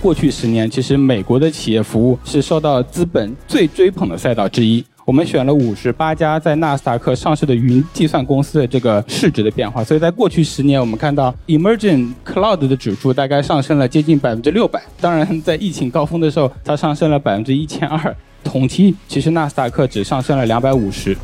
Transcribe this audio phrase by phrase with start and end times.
[0.00, 4.82] 过去十年，其实美国的企业服务是受到资本最追捧的赛道之一。
[5.04, 14.80] 我们选了五十八家在纳斯达克上市的云计算公司的这个市值的变化，所以在过去十年，我们看到 Emerging Cloud 的指数大概上升了接近百分之六百。
[15.00, 18.16] 当然，在疫情高峰的时候，它上升了百分之一千二。
[18.42, 21.14] 同期，其实纳斯达克只上升了两百五十。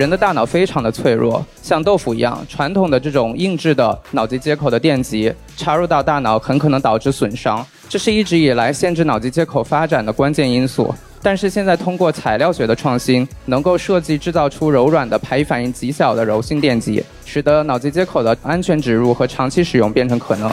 [0.00, 10.94] 人的大脑非常的脆弱，像豆腐一样，传统的这种硬质的脑机接口的电极插入到大脑，很可能导致损伤，这是一直以来限制脑机接口发展的关键因素。
[11.20, 20.50] 但是现在通过材料学的创新，能够设计制造出柔软的排异反应极小的柔性电极，使得脑机接口的安全植入和长期使用变成可能。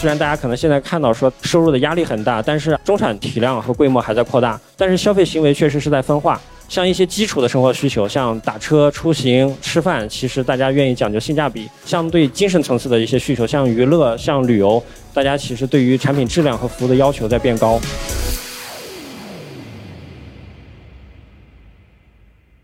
[0.00, 6.40] 虽然大家可能现在看到说收入的压力很大，但是中产体量和规模还在扩大，但是消费行为确实是在分化。
[6.68, 11.68] 像一些基础的生活需求，像打车、出行、吃饭，其实大家愿意讲究性价比。
[11.84, 14.80] 相对精神层次的一些需求，像娱乐、像旅游，
[15.12, 17.80] 大家其实对于产品质量和服务的要求在变高。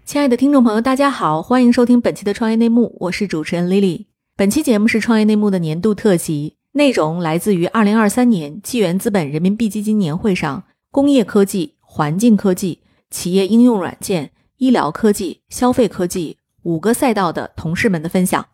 [0.04, 4.04] 亲爱的听众朋友，大家好，欢迎收听本期的创业内幕，我是主持人 Lily。
[4.36, 6.54] 本期节目是创业内幕的年度特辑。
[6.76, 12.80] 内容来自于二零二三年纪元资本人民币基金年会上，工业科技、环境科技、
[13.10, 18.44] 企业应用软件、医疗科技、消费科技五个赛道的同事们的分享。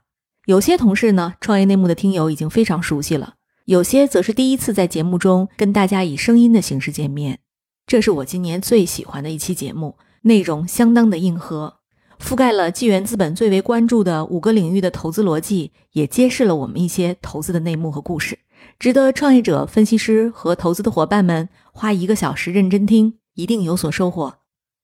[0.45, 7.39] 有些同事呢，创业内幕的听友已经非常熟悉了；有些则是第一次在节目中跟大家以声音的形式见面。
[7.87, 11.80] 这是我今年最喜欢的一期节目，内容相当的硬核。
[12.21, 18.39] 覆盖了纪元资本最为关注的五个领域的投资逻辑，也揭示了我们一些投资的内幕和故事，
[18.79, 24.35] 值得创业者、分析师和投资的伙伴们花一个小时认真听，一定有所收获。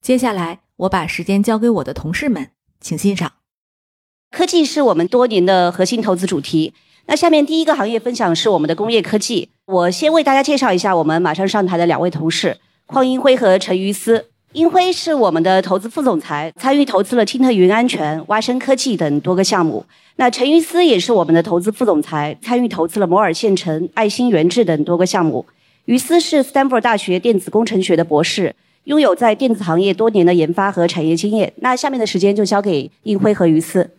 [0.01, 3.33] 接下来，我把时间交给我的同事们，请欣赏。
[4.31, 6.75] 科技是我们多年的核心投资主题。
[7.07, 9.51] 那下面第一个行业分享是我们的工业科技。
[9.67, 12.59] 我先为大家介绍一下我们马上上台的两位同事：
[12.89, 14.31] 邝英辉和陈于思。
[14.53, 19.85] 英辉是我们的投资副总裁，参与投资了青特云安全、蛙声科技等多个项目。
[20.17, 25.45] 那陈于思也是我们的投资副总裁，参与投资了摩尔县城、爱心源智等多个项目。
[25.85, 31.53] 于思是斯坦福大学电子工程学的博士，拥有在电子行业多年的研发和产业经验。
[31.57, 33.91] 那下面的时间就交给英辉和于思。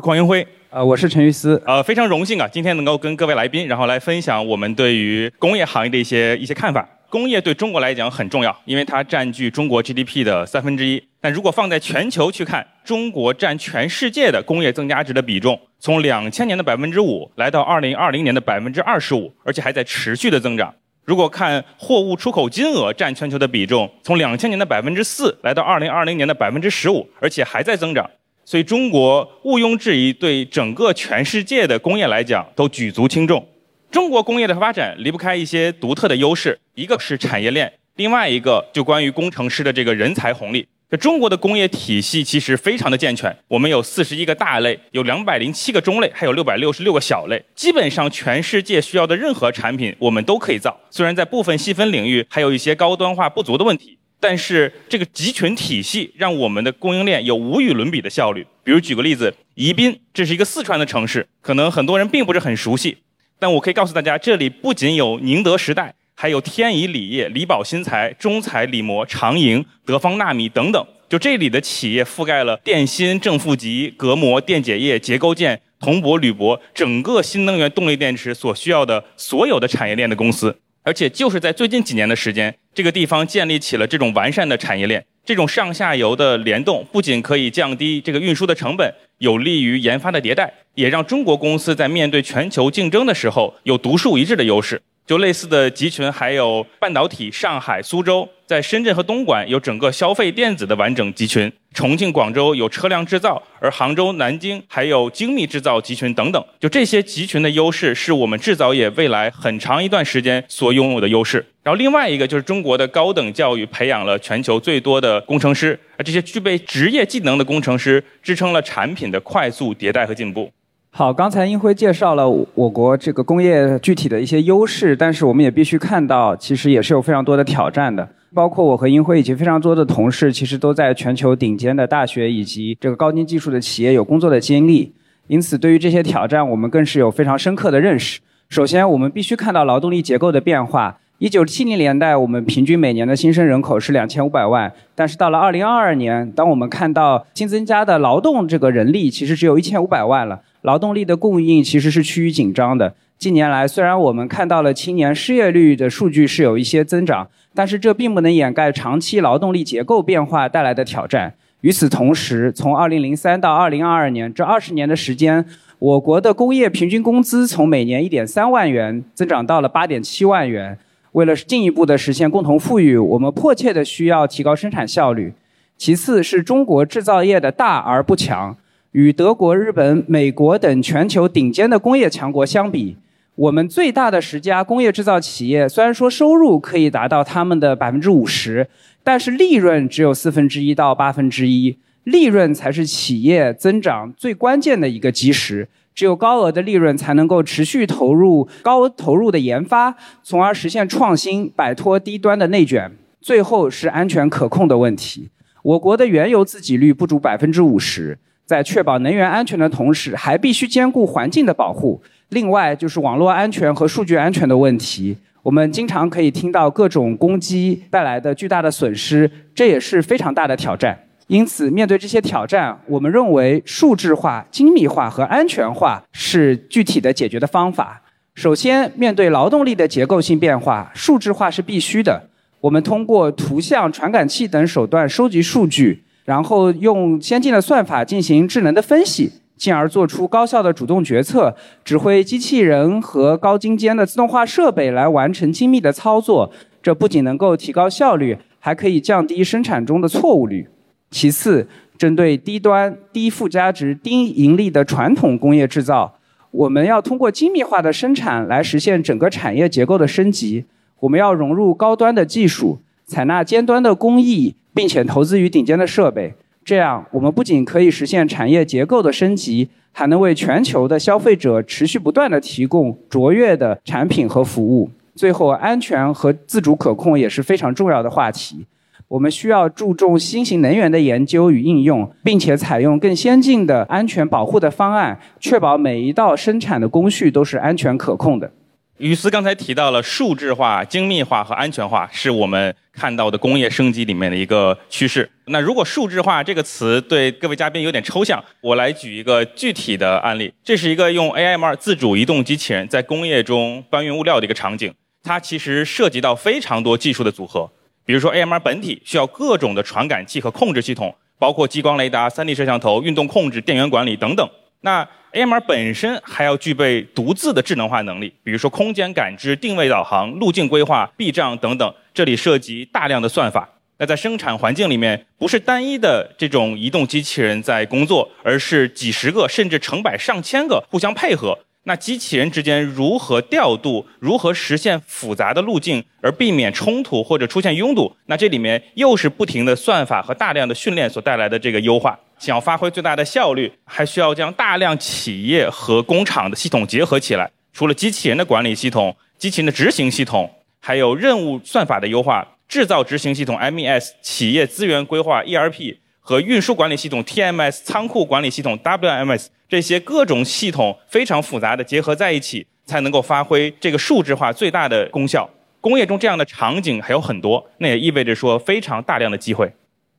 [0.00, 6.88] 邝英辉，呃，我是陈于思，呃，非常荣幸啊，今天能够跟各位来宾，然后来分享我们对于工业行业的一些一些看法。
[7.16, 11.02] 工业对中国来讲很重要，因为它占据中国 GDP 的三分之一。
[11.18, 20.74] 但如果放在全球去看，中国占全世界的工业增加值的比重，从两千年的百分之五来到二零二零年的百分之二十五，而且还在持续的增长。
[21.06, 28.10] 如果看货物出口金额占全球的比重，从两千年的百分之四来到二零二零年的百分之十五，而且还在增长。
[28.44, 33.42] 所以中国毋庸置疑，对整个全世界的工业来讲都举足轻重。
[33.90, 40.66] 中国工业的发展离不开一些独特的优势，一个是产业链，另外一个就关于工程师的这个人才红利。
[40.88, 50.78] 这中国的工业体系其实非常的健全，我们有四十一个大类，有两百零七个中类，还有六百六十六个小类，基本上全世界需要的任何产品我们都可以造。
[50.90, 58.46] 虽然在部分细分领域还有一些高端化不足的问题，但是这个集群体系让我们的供应链有无与伦比的效率。
[58.62, 62.98] 比如举个例子，宜宾，这是一个四川的城市，可能很多人并不是很熟悉。
[63.38, 70.86] 但我可以告诉大家，这里不仅有宁德时代，还有天仪锂业、李宝新材、中材锂膜、长盈、德方纳米等等。
[71.08, 80.58] 就这里的企业覆盖了电芯、正负极、隔膜、电解液、结构件、铜箔、铝箔，整个新能源动力电池所需要的所有的产业链的公司。
[80.82, 85.04] 而且就是在最近几年的时间，这个地方建立起了这种完善的产业链。
[85.24, 94.82] 这种上下游的联动不仅可以降低这个运输的成本，有利于研发的迭代，也让中国公司在面对全球竞争的时候有独树一帜的优势。
[95.06, 106.44] 就类似的集群，还有半导体上海、苏州，在深圳和东莞有整个消费电子的完整集群；重庆、广州有车辆制造，而杭州、南京还有精密制造集群等等。
[106.58, 111.46] 就这些集群的优势，是我们制造业未来很长一段时间所拥有的优势。
[111.62, 120.50] 然后另外一个就是中国的高等教育培养了全球最多的工程师，而这些具备职业技能的工程师，支撑了产品的快速迭代和进步。
[120.98, 128.08] 好，刚才英辉介绍了我国这个工业具体的一些优势，但是我们也必须看到，其实也是有非常多的挑战的。
[128.32, 134.94] 包括我和英辉以及非常多的同事，其实都在全球顶尖的大学以及这个高精技术的企业有工作的经历，
[135.26, 138.20] 因此对于这些挑战，我们更是有非常深刻的认识。
[138.48, 152.94] 首先，我们必须看到劳动力结构的变化，一九七零年代，我们平均每年的新生人口是两千五百万，但是到了二零二二年，当我们看到新增加的劳动这个人力其实只有一千五百万了，劳动力的供应其实是趋于紧张的。
[153.16, 161.32] 近年来，虽然我们看到了青年失业率的数据是有一些增长，但是这并不能掩盖长期劳动力结构变化带来的挑战。
[161.62, 165.46] 与此同时，从二零零三到二零二二年这二十年的时间，
[165.78, 170.76] 我国的工业平均工资从每年一点三万元增长到了八点七万元。
[171.16, 175.32] 为了进一步的实现共同富裕，我们迫切的需要提高生产效率。
[175.78, 178.54] 其次是中国制造业的大而不强，
[178.92, 182.98] 与德国、日本、美国等全球顶尖的工业强国相比，
[183.34, 188.68] 我们最大的十家工业制造企业虽然说收入可以达到他们的百分之五十，
[189.02, 191.78] 但是利润只有四分之一到八分之一。
[192.04, 195.66] 利润才是企业增长最关键的一个基石。
[195.96, 202.92] 只有高额的利润，才能够持续投入高投入的研发，从而实现创新，摆脱低端的内卷。
[203.22, 205.30] 最后是安全可控的问题。
[205.62, 212.02] 我国的原油自给率不足百分之五十，在确保能源安全的同时，还必须兼顾环境的保护。
[212.28, 215.16] 另外就是网络安全和数据安全的问题。
[215.42, 221.05] 我们经常可以听到各种攻击带来的巨大的损失，这也是非常大的挑战。
[221.28, 228.00] 因此，面对这些挑战，我们认为数字化、精密化和安全化是具体的解决的方法。
[228.34, 232.28] 首先，面对劳动力的结构性变化，数字化是必须的。
[232.60, 246.52] 我们通过图像传感器等手段收集数据，然后用先进的算法进行智能的分析，进而做出高效的主动决策，指挥机器人和高精尖的自动化设备来完成精密的操作。
[246.80, 250.68] 这不仅能够提高效率，还可以降低生产中的错误率。
[251.16, 251.66] 其次，
[251.96, 256.14] 针对低端、低附加值、低盈利的传统工业制造，
[256.50, 260.66] 我们要通过精密化的生产来实现整个产业结构的升级。
[261.00, 266.34] 我们要融入高端的技术，采纳尖端的工艺，并且投资于顶尖的设备。
[266.62, 274.90] 这样，我们不仅可以实现产业结构的升级，还能为全球的消费者持续不断地提供卓越的产品和服务。
[275.14, 278.66] 最后，安全和自主可控也是非常重要的话题。
[279.08, 288.50] 我们需要注重新型能源的研究与应用，并且采用更先进的安全保护的方案，确保每一道生产的工序都是安全可控的。
[288.98, 295.30] 于斯刚才提到了数字化、精密化和安全化，是我们看到的工业升级里面的一个趋势。
[295.46, 300.52] 那如果数字化这个词对各位嘉宾有点抽象，我来举一个具体的案例。
[300.64, 304.92] 这是一个用 AMR 自主移动机器人在工业中搬运物料的一个场景，
[305.22, 307.70] 它其实涉及到非常多技术的组合。
[308.06, 314.48] 比如说，AMR 本体需要各种的传感器和控制系统，包括激光雷达、3D 摄像头、运动控制、电源管理等等。
[314.82, 321.94] 那 AMR 本身还要具备独自的智能化能力，比如说空间感知、定位导航、路径规划、避障等等。
[322.14, 323.68] 这里涉及大量的算法。
[323.98, 331.58] 那在生产环境里面，不是单一的这种移动机器人在工作，而是几十个甚至成百上千个互相配合。
[331.88, 338.12] 那机器人之间如何调度，如何实现复杂的路径，而避免冲突或者出现拥堵？
[338.26, 342.18] 那这里面又是不停的算法和大量的训练所带来的这个优化。
[342.40, 347.48] 想要发挥最大的效率，还需要将大量企业和工厂的系统结合起来。
[347.72, 350.50] 除了机器人的管理系统、机器人的执行系统，
[350.80, 355.98] 还有任务算法的优化、制造执行系统 MES、企业资源规划 ERP。
[356.28, 365.48] 和运输管理系统 TMS、仓库管理系统 WMS 这些各种系统非常复杂的结合在一起，才能够发挥这个数字化最大的功效。
[365.80, 369.72] 工业中这样的场景还有很多，那也意味着说非常大量的机会。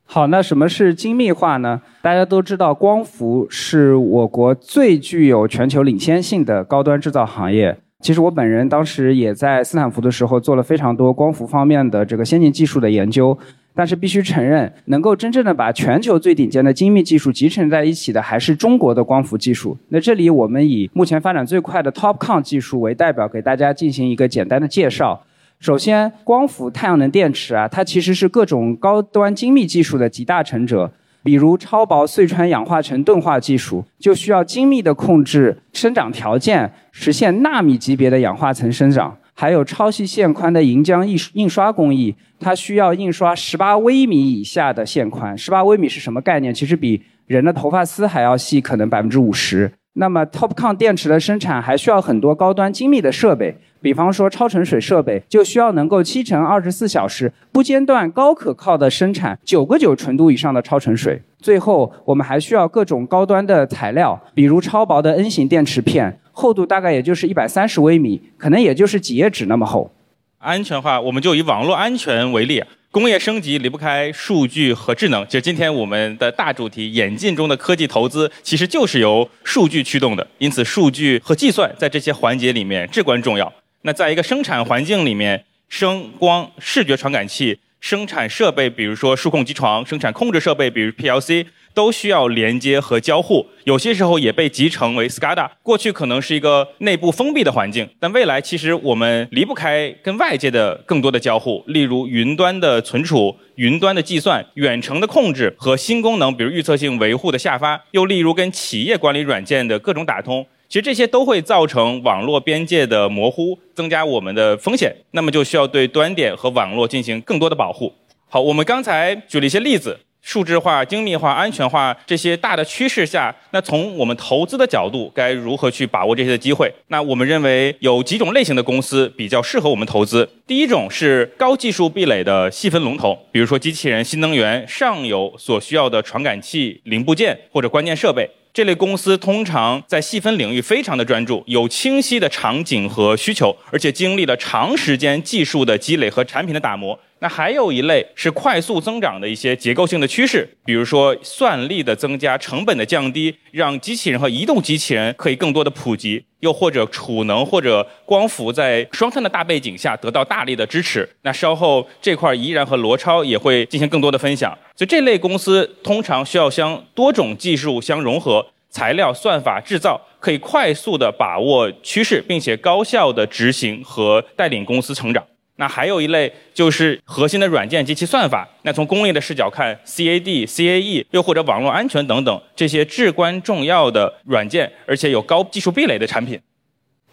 [0.06, 1.82] 好，那什么是精密化呢？
[2.02, 7.78] 大家都知道，光伏是我国最具有全球领先性的高端制造行业。
[8.00, 13.38] 其实我本人当时也在斯坦福的时候做了非常多光伏方面的这个先进技术的研究。
[13.78, 19.78] 但是必须承认，能够真正的把全球最顶尖的精密技术集成在一起的，还是中国的光伏技术。
[19.90, 25.22] 那这里我们以目前发展最快的 TOPCon 技术为代表，给大家进行一个简单的介绍。
[25.60, 30.92] 首先，光伏太阳能电池啊，它其实是各种高端精密技术的集大成者。
[31.24, 39.18] 比如超薄隧穿氧化层钝化技术，就需要精密的控制生长条件，实现纳米级别的氧化层生长。
[39.40, 45.38] 还有超细线宽的银浆印印刷工艺，它需要印刷十八微米以下的线宽。
[45.38, 46.52] 十八微米是什么概念？
[46.52, 49.72] 其实比人的头发丝还要细，可能百分之五十。
[49.94, 61.22] 那么 TOPCon 电池的生产还需要很多高端精密的设备，比方说超纯水设备，就需要能够七乘二十四小时不间断、高可靠的生产九个九纯度以上的超纯水。
[61.40, 66.20] 最后，我们还需要各种高端的材料，比如超薄的 N 型电池片。
[66.40, 69.92] 厚度大概也就是一百三十微米，可能也就是几页纸那么厚。
[70.38, 72.64] 安全化，我们就以网络安全为例。
[72.92, 80.26] 工业升级离不开数据和智能，其实今天我们的大主题演进中的科技投资，其实就是由数据驱动的。
[80.38, 83.52] 因此，数据和计算在这些环节里面至关重要。
[83.82, 87.58] 那在一个生产环境里面，声光视觉传感器。
[87.80, 91.46] 生产设备，比如说数控机床；生产控制设备，比如 PLC，
[91.78, 93.46] 都需要连接和交互。
[93.66, 95.48] 有些时候也被集成为 SCADA。
[95.62, 110.44] 过去可能是一个内部封闭的环境，但未来其实我们离不开跟外界的更多的交互，例如云端的存储、云端的计算、远程的控制和新功能，比如预测性维护的下发，又例如跟企业管理软件的各种打通。
[110.68, 114.94] 其实这些都会造成网络边界的模糊，增加我们的风险。
[115.12, 117.94] 那么就需要对端点和网络进行更多的保护。
[118.30, 126.70] 好，我们刚才举了一些例子，数字化、精密化、安全化这些大的趋势下，那从我们投资的角度，该如何去把握这些的机会？
[126.88, 130.30] 那我们认为有几种类型的公司比较适合我们投资。
[130.46, 138.30] 第一种是高技术壁垒的细分龙头，比如说机器人、新能源上游所需要的传感器零部件或者关键设备。
[138.54, 147.00] 这类公司通常在细分领域非常的专注，有清晰的场景和需求，而且经历了长时间技术的积累和产品的打磨。
[147.20, 161.10] 那还有一类是快速增长的一些结构性的趋势，比如说算力的增加、成本的降低，让机器人和移动机器人可以更多的普及；又或者储能或者光伏在双碳的大背景下得到大力的支持。
[161.24, 164.56] 那稍后这块怡然和罗超也会进行更多的分享。
[164.76, 175.26] 所以这类公司通常需要将多种技术相融合，材料、算法、制造可以快速的把握趋势，并且高效的执行和带领公司成长。
[175.58, 178.48] 那还有一类就是核心的软件及其算法。
[178.64, 186.40] 那从工业的视角看，CAD、CAE，又或者网络安全等等这些至关重要的软件，而且有高技术壁垒的产品。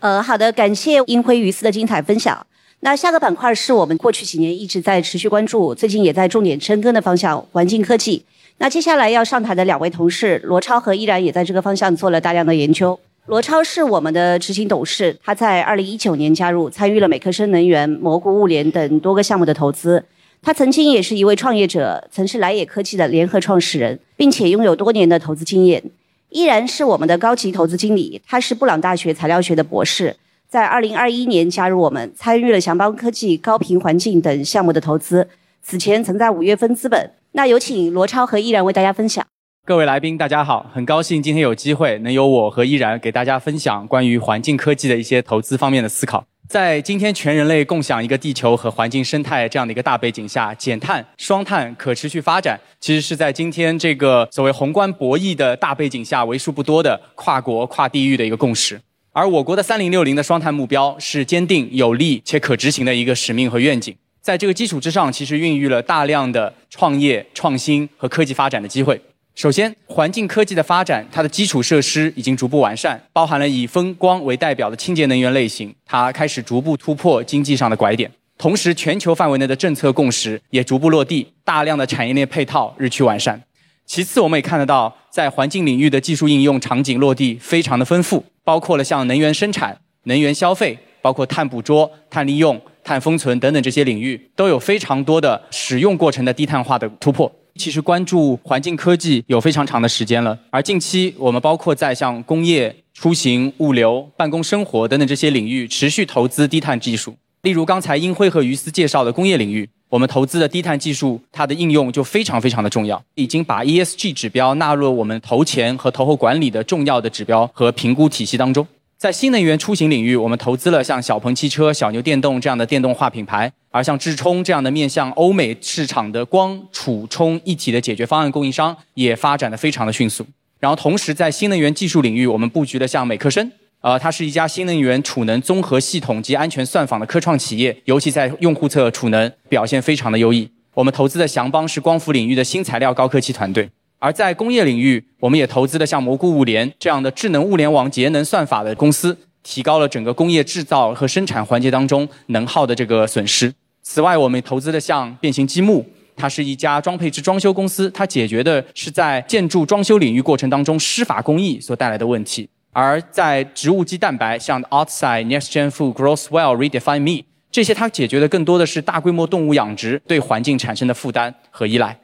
[0.00, 2.46] 呃，好的，感谢英辉于思的精彩分享。
[2.80, 8.22] 那下个板块是我们过去几年一直在持续关注，最近也在重点深耕的方向——环境科技。
[8.58, 13.00] 那接下来要上台的两位同事罗超和依然也在这个方向做了大量的研究。
[13.26, 20.04] 罗超是我们的执行董事，他在二零一九年加入，参与了美克生能源、蘑菇物联等多个项目的投资。
[20.42, 25.82] 他曾经也是一位创业者，曾是莱野科技的联合创始人，并且拥有多年的投资经验。
[26.28, 30.14] 依然是我们的高级投资经理，他是布朗大学材料学的博士，
[30.46, 35.26] 在二零二一年加入我们，参与了祥邦科技、高频环境等项目的投资。
[35.62, 37.10] 此前曾在五月份资本。
[37.32, 39.24] 那有请罗超和依然为大家分享。
[39.66, 46.22] 各位来宾，大家好，很高兴今天有机会能由我和依然给大家分享关于环境科技的一些投资方面的思考。
[46.46, 58.78] 在今天全人类共享一个地球和环境生态这样的一个大背景下，减碳、双碳、可持续发展，其实是在今天这个所谓宏观博弈的大背景下为数不多的跨国、跨地域的一个共识。
[59.12, 63.96] 而我国的三零六零的双碳目标是坚定、有力且可执行的一个使命和愿景。
[64.20, 69.00] 在这个基础之上，其实孕育了大量的创业、创新和科技发展的机会。
[69.34, 78.08] 首先，环境科技的发展，它的基础设施已经逐步完善，包含了以风光为代表的清洁能源类型，它开始逐步突破经济上的拐点。
[78.38, 83.42] 同时，全球范围内的政策共识也逐步落地，大量的产业链配套日趋完善。
[83.84, 97.30] 其次，我们也看得到，在环境领域的技术应用场景落地非常的丰富，包括了像能源生产、能源消费，包括碳捕捉、碳利用、碳封存等等这些领域，都有非常多的使用过程的低碳化的突破。
[97.56, 107.16] 其实关注环境科技有非常长的时间了，而近期我们包括在像工业、出行、物流、办公生活等等这些领域持续投资低碳技术。
[107.42, 118.66] 例如刚才英辉和于思介绍的工业领域，我们投资的低碳技术，它的应用就非常非常的重要，已经把 ESG 指标纳入了我们投前和投后管理的重要的指标和评估体系当中。
[119.04, 130.24] 在新能源出行领域，我们投资了像小鹏汽车、小牛电动这样的电动化品牌；而像智充这样的面向欧美市场的光储充一体的解决方案供应商，也发展的非常的迅速。
[130.58, 140.48] 然后，同时在新能源技术领域，我们布局了像美克生，呃，它是一家新能源储能综合系统及安全算法的科创企业，尤其在用户侧储能表现非常的优异。
[140.72, 143.68] 我们投资的祥邦是光伏领域的新材料高科技团队。
[144.04, 153.50] 而在工业领域，我们也投资了像蘑菇物联这样的智能物联网节能算法的公司，提高了整个工业制造和生产环节当中能耗的这个损失。
[153.80, 155.82] 此外，我们投资的像变形积木，
[156.14, 162.46] 它是一家装配制装修公司，它解决的是在建筑装修领域过程当中施法工艺所带来的问题。
[162.74, 172.00] 而在植物基蛋白，像 Outside Next Gen Food Grows Well Redefine Me，这些它解决的更多的是大规模动物养殖对环境产生的负担和依赖。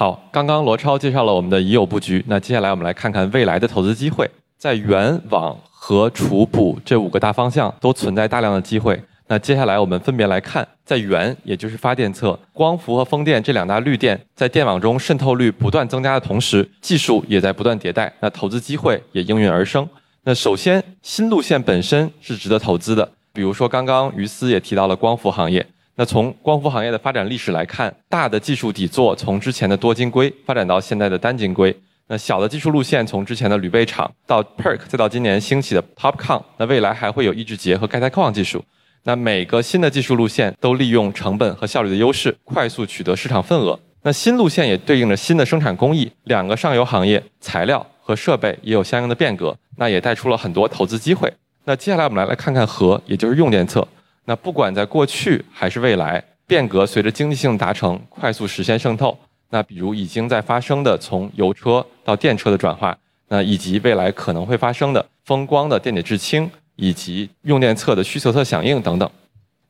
[0.00, 4.26] 好，刚刚罗超介绍了我们的已有布局，那接下来我们来看看未来的投资机会。
[4.56, 8.98] 在源、网和储补这五个大方向都存在大量的机会。
[9.26, 19.86] 那接下来我们分别来看，在源也就是发电侧，光伏和风电这两大绿电在电网中渗透率不断增加的同时，技术也在不断迭代，那投资机会也应运而生。
[20.24, 25.66] 那首先，新路线本身是值得投资的，比如说刚刚于思也提到了光伏行业。
[26.00, 31.78] 那从光伏行业的发展历史来看，大的技术底座从之前的多晶硅发展到现在的单晶硅。
[32.08, 38.64] 那小的技术路线从之前的铝备厂到 PERC，再到今年兴起的 TOPCon，那未来还会有抑制结和钙钛矿技术。
[39.02, 43.78] 那每个新的技术路线都利用成本和效率的优势，快速取得市场份额。
[44.00, 51.30] 那新路线也对应着新的生产工艺，两个上游行业材料和设备也有相应的变革，那也带出了很多投资机会。
[51.64, 53.86] 那接下来我们来来看看核，也就是用电侧。
[54.24, 59.16] 那不管在过去还是未来，变革随着经济性达成，快速实现渗透。
[59.50, 62.96] 那比如已经在发生的从油车到电车的转化，
[63.28, 69.10] 那以及未来可能会发生的风光的电解质氢，以及用电侧的需求侧响应等等。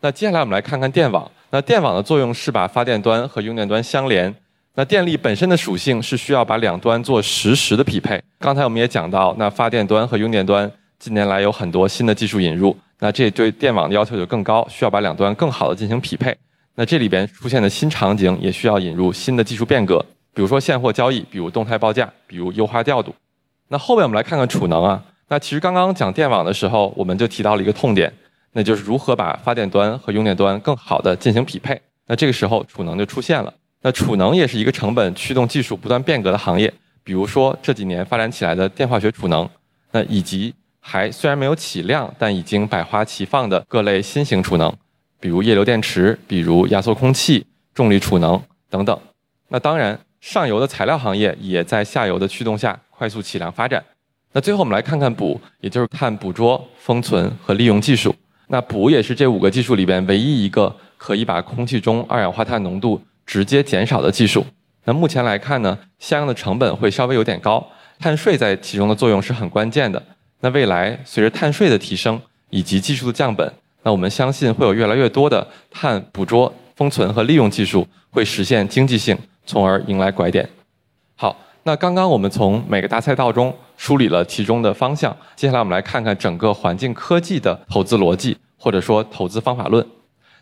[0.01, 1.31] 那接下来我们来看看电网。
[1.51, 4.35] 那电网的作用是把发电端和用电端相连。
[4.75, 8.23] 那电力本身的属性是需要把两端做实时的匹配。
[8.39, 16.37] 刚才我们也讲到，那发电端和用电端近年来有很多新的技术引入，那这对电网的要求就更高，需要把两端更好的进行匹配。
[16.75, 19.99] 那这里边出现的新场景也需要引入新的技术变革，
[20.33, 23.15] 比如说现货交易，比如动态报价，比如优化调度。
[23.69, 25.03] 那后面我们来看看储能啊。
[25.29, 28.13] 那其实刚刚讲电网的时候，我们就提到了一个痛点，
[28.53, 31.81] 那就是如何把发电端和用电端更好的进行匹配。
[32.07, 33.53] 那这个时候储能就出现了。
[33.83, 39.49] 那储能也是一个成本驱动技术不断变革的行业，比如说这几年发展起来的电化学储能，
[39.93, 44.73] 那以及还虽然没有起量，但已经百花齐放的各类新型储能。
[45.21, 48.99] 比如液流电池，比如压缩空气、重力储能等等。
[49.49, 53.85] 那当然，上游的材料行业也在下游的驱动下快速起量发展。
[54.33, 58.15] 那最后我们来看看捕，也就是看捕捉、封存和利用技术。
[58.47, 64.45] 那捕也是这五个技术里边唯一一个可以把空气中二氧化碳浓度直接减少的技术。
[64.85, 67.65] 那目前来看呢，相应的成本会稍微有点高，
[67.99, 70.03] 碳税在其中的作用是很关键的。
[70.41, 73.53] 那未来随着碳税的提升以及技术的降本。
[73.83, 80.49] 那我们相信会有越来越多的碳捕捉、封存和利用技术会实现经济性，从而迎来拐点。
[81.17, 89.87] 好，那刚刚我们从每个大赛道中梳理了其中的方向，接下来我们来看看整个环境科技的投资逻辑，或者说投资方法论。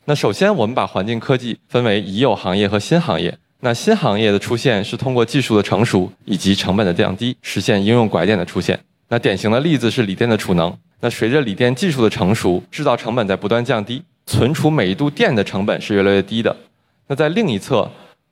[0.07, 3.37] 那首先，我们把环境科技分为已有行业和新行业。
[3.61, 8.79] 那新行业的出现是通过技术的成熟以及成本的降低，实现应用拐点的出现。
[9.09, 10.77] 那典型的例子是锂电的储能。
[11.01, 16.55] 那随着锂电技术的成熟，制造成本在不断降低，存储每一度电的成本是越来越低的。
[17.07, 17.89] 那在另一侧，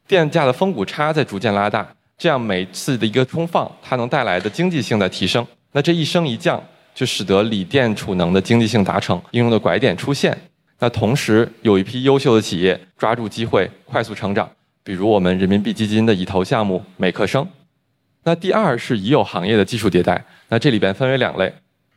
[0.07, 1.87] 电价的峰谷差在逐渐拉大，
[2.19, 5.47] 这样每次的一个充放，它能带来的经济性在提升。
[5.73, 6.63] 那这一升一降，
[6.95, 10.37] 就使得锂电储能的经济性达成，应用的拐点出现。
[10.79, 14.51] 那同时，有一批优秀的企业抓住机会，快速成长，
[14.85, 17.47] 比如我们人民币基金的已投项目美克生。
[18.27, 21.53] 那第二是已有行业的技术迭代，那这里边分为两类。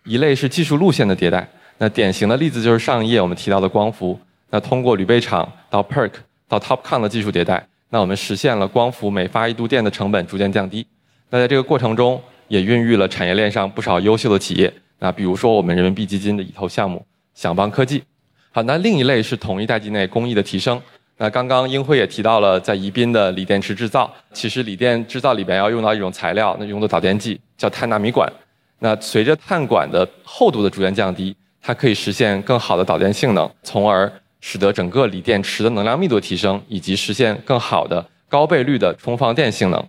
[0.06, 4.18] 一类是技术路线的迭代，那典型的例子就是上一页我们提到的光伏。
[4.52, 6.12] 那通过铝备厂到 PERC
[6.48, 10.86] 到 TOPCon 的技术迭代，那我们实现了光伏每发一度电的成本逐渐降低。
[11.32, 14.72] 那在这个过程中，也孕育了产业链上不少优秀的企业。
[15.00, 18.04] 那比如说我们人民币基金的已投项目享邦科技。
[18.52, 20.80] 好，那另一类是同一代际内工艺的提升。
[21.22, 28.32] 那刚刚英辉也提到了在宜宾的锂电池制造，其实锂电制造里边要用到一种材料，那用的导电剂叫碳纳米管。
[28.80, 39.86] 那随着碳管的厚度的逐渐降低，它可以实现更好的导电性能，从而使得整个锂电池的能量密度提升，以及实现更好的高倍率的充放电性能。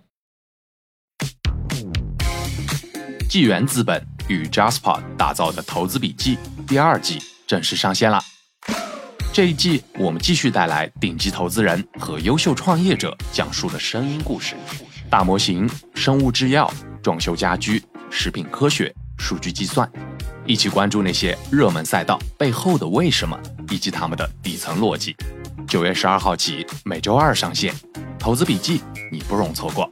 [3.29, 8.19] 纪元资本与 Jasper 打造的投资笔记第二季正式上线了。
[9.33, 14.55] 这一季我们继续带来顶级投资人和优秀创业者讲述的声音故事，
[15.09, 16.69] 大模型、生物制药、
[17.01, 17.81] 装修家居。
[18.09, 19.89] 食品科学、数据计算，
[20.45, 23.39] 一起关注那些热门赛道背后的为什么，
[23.69, 25.15] 以及他们的底层逻辑。
[25.65, 27.73] 九月十二号起，每周二上线。
[28.19, 28.81] 投资笔记，
[29.13, 29.89] 你不容错过。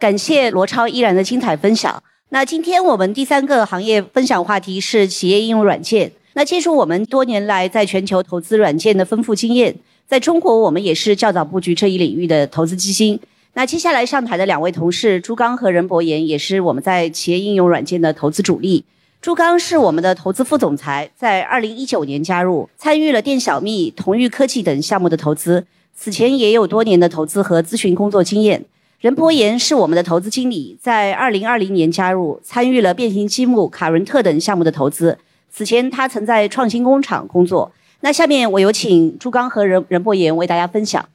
[0.00, 2.02] 感谢罗超依然的精彩分享。
[2.30, 6.10] 那今天我们第三个行业分享话题是企业应用软件。
[6.36, 9.74] 那借助我们多年来在全球投资软件的丰富经验，
[10.06, 13.18] 在中国我们也是较早布局这一领域的投资基金。
[13.54, 18.84] 那接下来上台的两位同事朱刚和任博言，也是我们在企业应用软件的投资主力。
[19.22, 25.64] 朱刚是我们的投资副总裁，在二零一九年加入，参与了电小蜜、同域科技等项目的投资。
[25.94, 28.62] 此前也有多年的投资和咨询工作经验。
[29.00, 35.16] 任博言是我们的投资经理，在二零二零年加入，参与了变形积木、卡伦特等项目的投资。
[35.56, 37.72] 此前他曾在创新工厂工作。
[38.00, 41.08] 那下面我有请朱刚和任任博言为大家分享。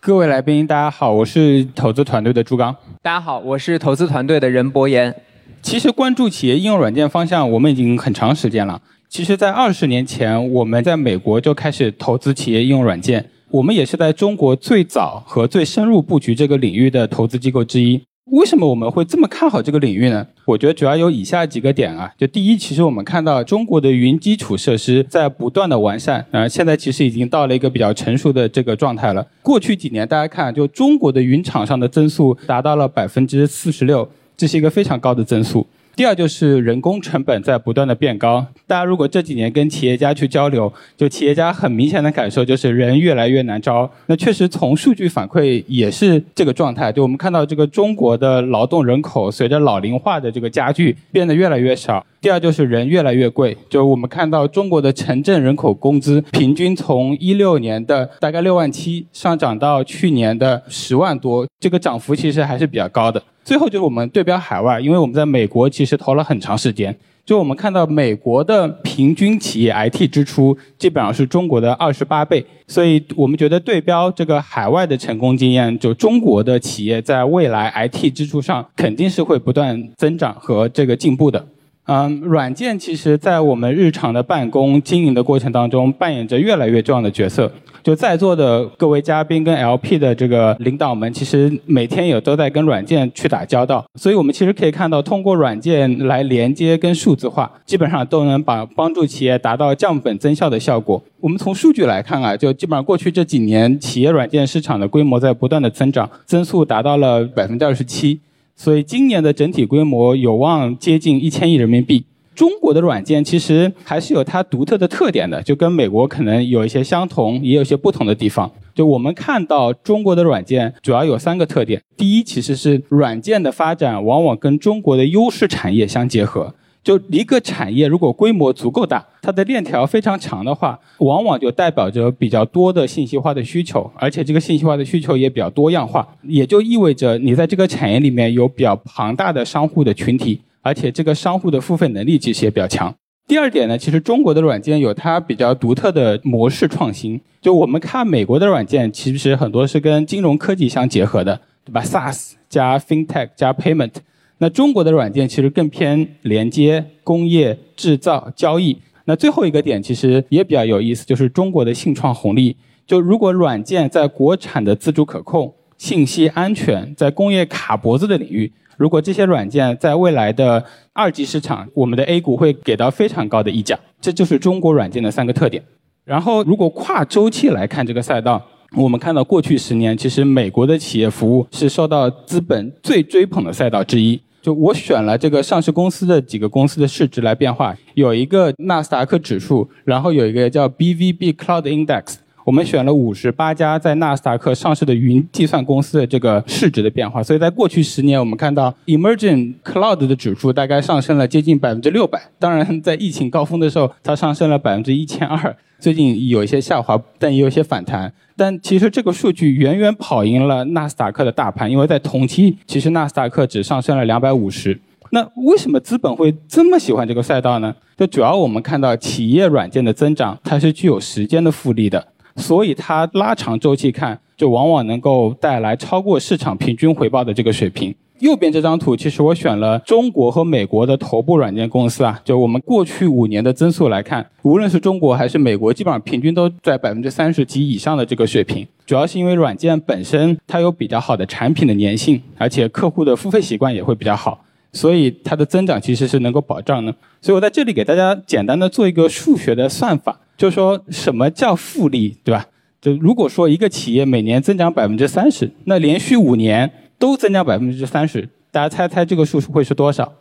[0.00, 2.74] 各位来宾，大家好，我是投资团队的朱刚。
[3.02, 5.14] 大家好，我是投资团队的任博言。
[5.60, 8.80] 其实关注企业应用软件方向，我们已经很长时间了。
[9.10, 13.28] 其实，在二十年前，我们在美国就开始投资企业应用软件。
[13.50, 18.02] 我们也是在中国最早和最深入布局这个领域的投资机构之一。
[18.30, 20.26] 为什么我们会这么看好这个领域呢？
[20.46, 22.10] 我觉得主要有以下几个点啊。
[22.16, 29.26] 就第一，其实我们看到中国的云基础设施在不断的完善，啊，现在其实已经到了一个比较成熟的这个状态了。
[29.42, 35.66] 过去几年，大家看，就中国的云厂商的增速达到了百分之四十六，这是一个非常高的增速。
[35.96, 38.44] 第二就是人工成本在不断的变高。
[38.66, 43.88] 大家如果这几年跟企业家去交流，就企业家很明显的感受就是人越来越难招。
[44.06, 46.90] 那确实从数据反馈也是这个状态。
[46.90, 52.04] 就我们看到这个中国的劳动人口随着老龄化的这个加剧变得越来越少。
[52.24, 53.54] 第二就是人越来越贵。
[53.68, 63.22] 就是我们看到中国的城镇人口工资平均从一六年的大概六万七上涨到去年的十万多，这个涨幅其实还是比较高的。
[63.44, 81.46] 最后就是我们对标海外，因为我们在美国其实投了很长时间，就我们看到美国的平均企业 IT 支出基本上是中国的二十八倍，所以我们觉得对标这个海外的成功经验，就中国的企业在未来 IT 支出上肯定是会不断增长和这个进步的。
[81.86, 87.50] 嗯，软件其实在我们日常的办公经营的过程当中扮演着越来越重要的角色。
[87.82, 93.84] 就在座的各位嘉宾跟 LP 的这个领导们，其实每天也都在跟软件去打交道。
[93.96, 101.02] 所以我们其实可以看到，通过软件来连接跟数字化，基本上都能把帮助企业达到降本增效的效果。
[101.20, 108.18] 我们从数据来看啊，就基本上过去这几年，企业软件市场的规模在不断的增长，增速达到了百分之二十七。
[108.56, 112.04] 所以今年的整体规模有望接近一千亿人民币。
[112.34, 118.50] 中国的软件其实还是有它独特的特点的，就跟美国可能有一些相同，也有一些不同的地方。
[118.74, 126.54] 就我们看到中国的软件主要有三个特点：第一，其实是软件的发展往往跟中国的优势产业相结合。
[126.84, 142.94] 就一个产业如果规模足够大，它的链条非常长的话，往往就代表着比较多的信息化的需求，而且这个信息化的需求也比较多样化，也就意味着你在这个产业里面有比较庞大的商户的群体，而且这个商户的付费能力其实也比较强。
[143.26, 147.18] 第二点呢，其实中国的软件有它比较独特的模式创新。
[147.40, 153.92] 就我们看美国的软件，其实很多是跟金融科技相结合的，对吧？SaaS 加 FinTech 加 Payment。
[154.38, 158.76] 那中国的软件其实更偏连接、工业、制造、交易。
[159.04, 162.56] 那最后一个点其实也比较有意思，就是中国的信创红利。
[162.86, 173.78] 就如果软件在国产的自主可控、信息安全，在工业卡脖子的领域，如果这些软件在未来的二级市场，我们的 A 股会给到非常高的溢价。
[174.00, 175.62] 这就是中国软件的三个特点。
[176.04, 178.44] 然后，如果跨周期来看这个赛道。
[178.76, 184.20] 我们看到过去十年，其实美国的企业服务是受到资本最追捧的赛道之一。
[184.42, 192.16] 就我选了这个上市公司的几个公司的市值来变化，有一个纳斯达克指数，然后有一个叫 BVB Cloud Index。
[192.44, 197.22] 我们选了五十八家在纳斯达克上市的云计算公司的这个市值的变化。
[197.22, 202.20] 所以在过去十年，我们看到 Emerging Cloud 的指数大概上升了接近百分之六百。
[202.38, 205.56] 当然，在疫情高峰的时候，它上升了百分之一千二。
[205.78, 208.12] 最近有一些下滑，但也有一些反弹。
[208.36, 214.80] 但其实这个数据远远跑赢了纳斯达克的大盘，因为在同期，其实纳斯达克只上升了两百五十。
[215.10, 217.74] 那为什么资本会这么喜欢这个赛道呢？
[217.96, 227.94] 就主要我们看到企业软件的增长，它是具有时间的复利的，所以它拉长周期看，就往往能够带来超过市场平均回报的这个水平。
[228.20, 238.64] 右边这张图，其实我选了中国和美国的头部软件公司啊，就我们过去五年的增速来看，无论是中国还是美国，基本上平均都在百分之三十及以上的这个水平。
[238.86, 246.94] 主要是因为软件本身它有比较好的产品的粘性，而且客户的付费习惯也会比较好，所以它的增长其实是能够保障的。
[247.20, 252.46] 所以我在这里给大家简单的做一个数学的算法，就是说什么叫复利，对吧？
[252.80, 256.70] 就如果说一个企业每年增长百分之三十，那连续五年。
[256.98, 260.12] 都增加百分之三十，大家猜猜这个数会是多少？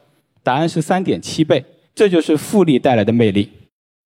[0.44, 1.64] 答案是三点七倍，
[1.96, 3.50] 这就是复利带来的魅力。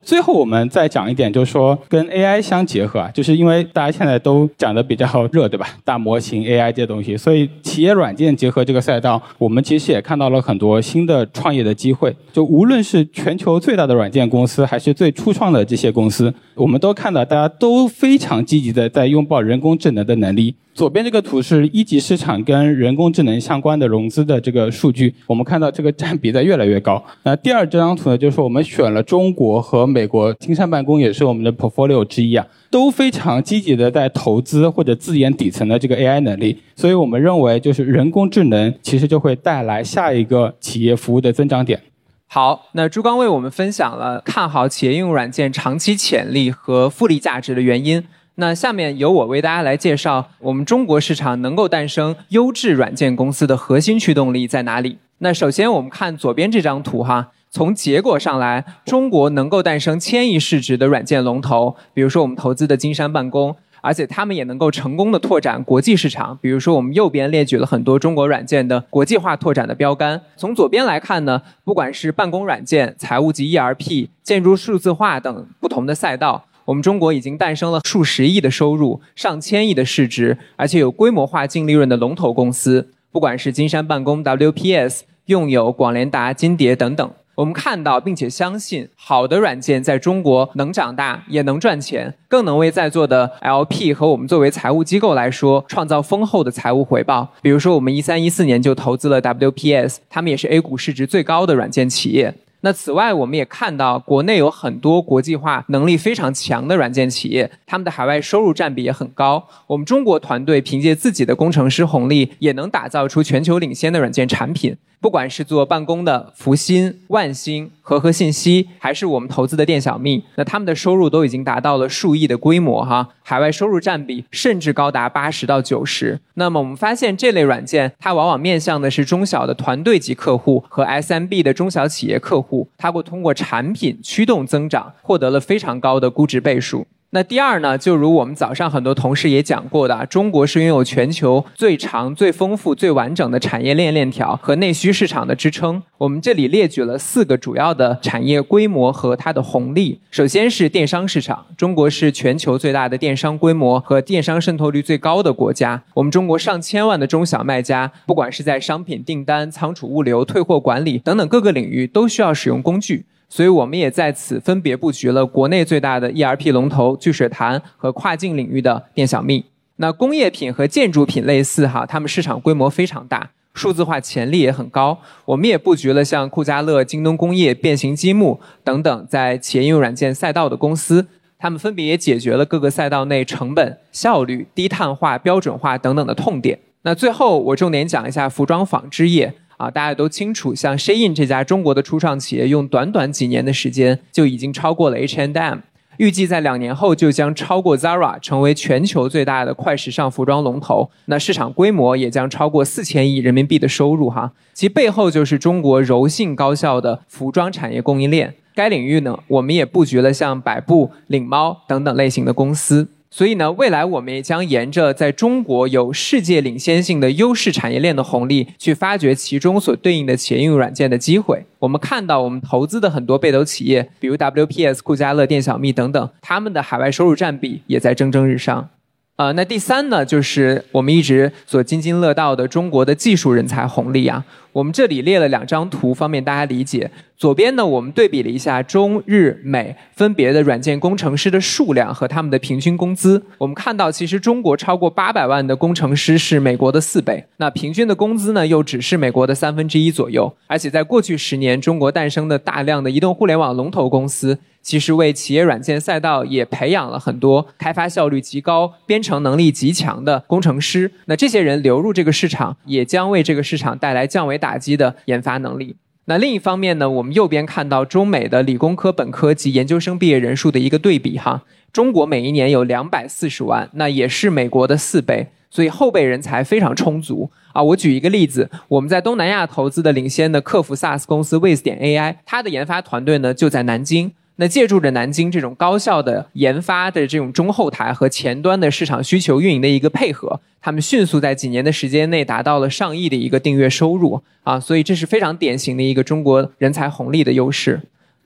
[0.06, 5.68] 最后我们再讲一点，就是说跟 AI 相结合啊，就是因为大家现在都讲的比较热，对吧？
[5.84, 12.16] 大模型 AI 这些东西，所以企业软件结合这个赛道，我们其实也看到了很多新的创业的机会。
[12.32, 20.56] 就无论是全球最大的软件公司，还是最初创的这些公司，我们都看到大家都非常积极的在拥抱人工智能的能力。
[20.78, 27.04] 左边这个图是一级市场跟人工智能相关的融资的这个数据，我们看到这个占比在越来越高。
[27.26, 36.56] 那第二这张图呢，就是我们选了中国和美国，金山办公也是我们的 portfolio 之一啊，都非常积极的在投资或者自研底层的这个 AI 能力。
[36.76, 41.82] 所以我们认为，就是人工智能其实就会带来下一个企业服务的增长点。
[42.28, 48.04] 好，那朱刚为我们分享了看好企业应用软件长期潜力和复利价值的原因。
[48.40, 55.00] 那下面由我为大家来介绍，我们中国市场能够诞生优质软件公司的核心驱动力在哪里？
[55.18, 70.22] 那首先我们看左边这张图哈，从结果上来，中国能够诞生千亿市值的软件龙头，比如说我们投资的金山办公，而且他们也能够成功的拓展国际市场，比如说我们右边列举了很多中国软件的国际化拓展的标杆。
[70.36, 76.44] 从左边来看呢，不管是办公软件、财务及 ERP、建筑数字化等不同的赛道。
[76.68, 87.10] 我们中国已经诞生了数十亿的收入、上千亿的市值，而且有规模化净利润的龙头公司，不管是金山办公、WPS、用友、广联达、金蝶等等。
[87.36, 97.32] 我们看到并且相信，好的软件在中国能长大，也能赚钱，更能为在座的 LP 和我们作为财务机构来说，创造丰厚的财务回报。
[97.42, 102.34] 比如说，我们一三一四年就投资了 WPS，他们也是 A 股市值最高的软件企业。
[102.68, 109.42] 那此外，我们也看到国内有很多国际化能力非常强的软件企业，他们的海外收入占比也很高。
[109.68, 114.76] 我们中国团队凭借自己的工程师红利，也能打造出全球领先的软件产品。
[115.00, 126.20] 不管是做办公的福星、万兴、和和信息，还是我们投资的店小蜜，那他们的收入都已经达到了数亿的规模哈，海外收入占比甚至高达八十到九十。
[126.34, 136.88] 那么我们发现这类软件，它往往面向的是中小的团队级客户和 SMB 的中小企业客户，它会通过产品驱动增长，获得了非常高的估值倍数。
[137.18, 145.82] 那第二呢，就如我们早上很多同事也讲过的，中国是拥有全球最长、最丰富、最完整的产业链链条和内需市场的支撑。
[145.98, 150.00] 我们这里列举了四个主要的产业规模和它的红利。
[150.12, 155.82] 首先是电商市场，中国是全球最大的电商规模和电商渗透率最高的国家。
[155.96, 163.06] 我们中国上千万的中小卖家，不管是在商品订单、仓储物流、退货管理等等各个领域，都需要使用工具。
[163.30, 169.44] 所以我们也在此分别布局了国内最大的 ERP 龙头聚水潭和跨境领域的店小蜜。
[169.78, 174.98] 那工业品和建筑品类似哈，他们市场规模非常大，数字化潜力也很高。
[175.26, 181.06] 我们也布局了像酷家乐、京东工业、变形积木等等在企业应用软件赛道的公司，
[181.38, 186.58] 他们分别也解决了各个赛道内成本、效率、低碳化、标准化等等的痛点。
[186.84, 189.36] 那最后我重点讲一下服装纺织业。
[189.58, 195.60] 啊，大家都清楚，像 Shein 这家中国的初创企业，用短短几年的时间就已经超过了 H&M，
[195.98, 200.92] 预计在两年后就将超过 Zara，成为全球最大的快时尚服装龙头。
[201.06, 208.36] 那市场规模也将超过四千亿人民币的收入哈，其背后就是中国柔性高效的服装产业供应链。
[208.54, 212.88] 该领域呢，我们也布局了像百步、领猫等等类型的公司。
[213.18, 221.44] 所以呢，未来我们也将沿着在中国有世界领先性的优势产业链的红利，去发掘其中所对应的企业应用软件的机会。
[221.58, 228.70] 我们看到，我们投资的很多被投企业，比如 WPS、酷家乐、店小蜜等等，他们的海外收入占比也在蒸蒸日上。
[229.16, 234.24] 呃，那第三呢，就是我们一直所津津乐道的中国的技术人才红利啊。
[234.58, 236.90] 我们这里列了两张图，方便大家理解。
[237.16, 243.22] 左边呢，我们对比了一下中日美分别的软件工程师的数量和他们的平均工资。
[243.38, 250.36] 我们看到，其实中国超过八百万的工程师是美国的四倍，那平均的工资呢，又只是美国的三分之一左右。
[250.48, 254.40] 而且在过去十年，中国诞生的大量的移动互联网龙头公司。
[254.64, 260.92] 其实为企业软件赛道也培养了很多开发效率极高、编程能力极强的工程师。
[261.06, 265.76] 那这些人流入这个市场，也将为这个市场带来降维打打击的研发能力。
[266.06, 271.44] 那另一方面呢，我们右边看到中美的理工科本科及研究生毕业人数的一个对比哈。
[271.74, 277.62] 中国每一年有两百四十万，那也是美国的四倍，所以后备人才非常充足啊。
[277.62, 284.14] 我举一个例子，我们在东南亚投资的领先的客服 SaaS 公司 Wiz 点 AI，它的研发团队呢就在南京。
[284.38, 294.60] 那借助着南京这种高效的研发的这种中后台和前端的市场需求运营的一个配合，他们迅速在几年的时间内达到了上亿的一个订阅收入啊！
[294.60, 297.82] 所以这是非常典型的一个中国人才红利的优势。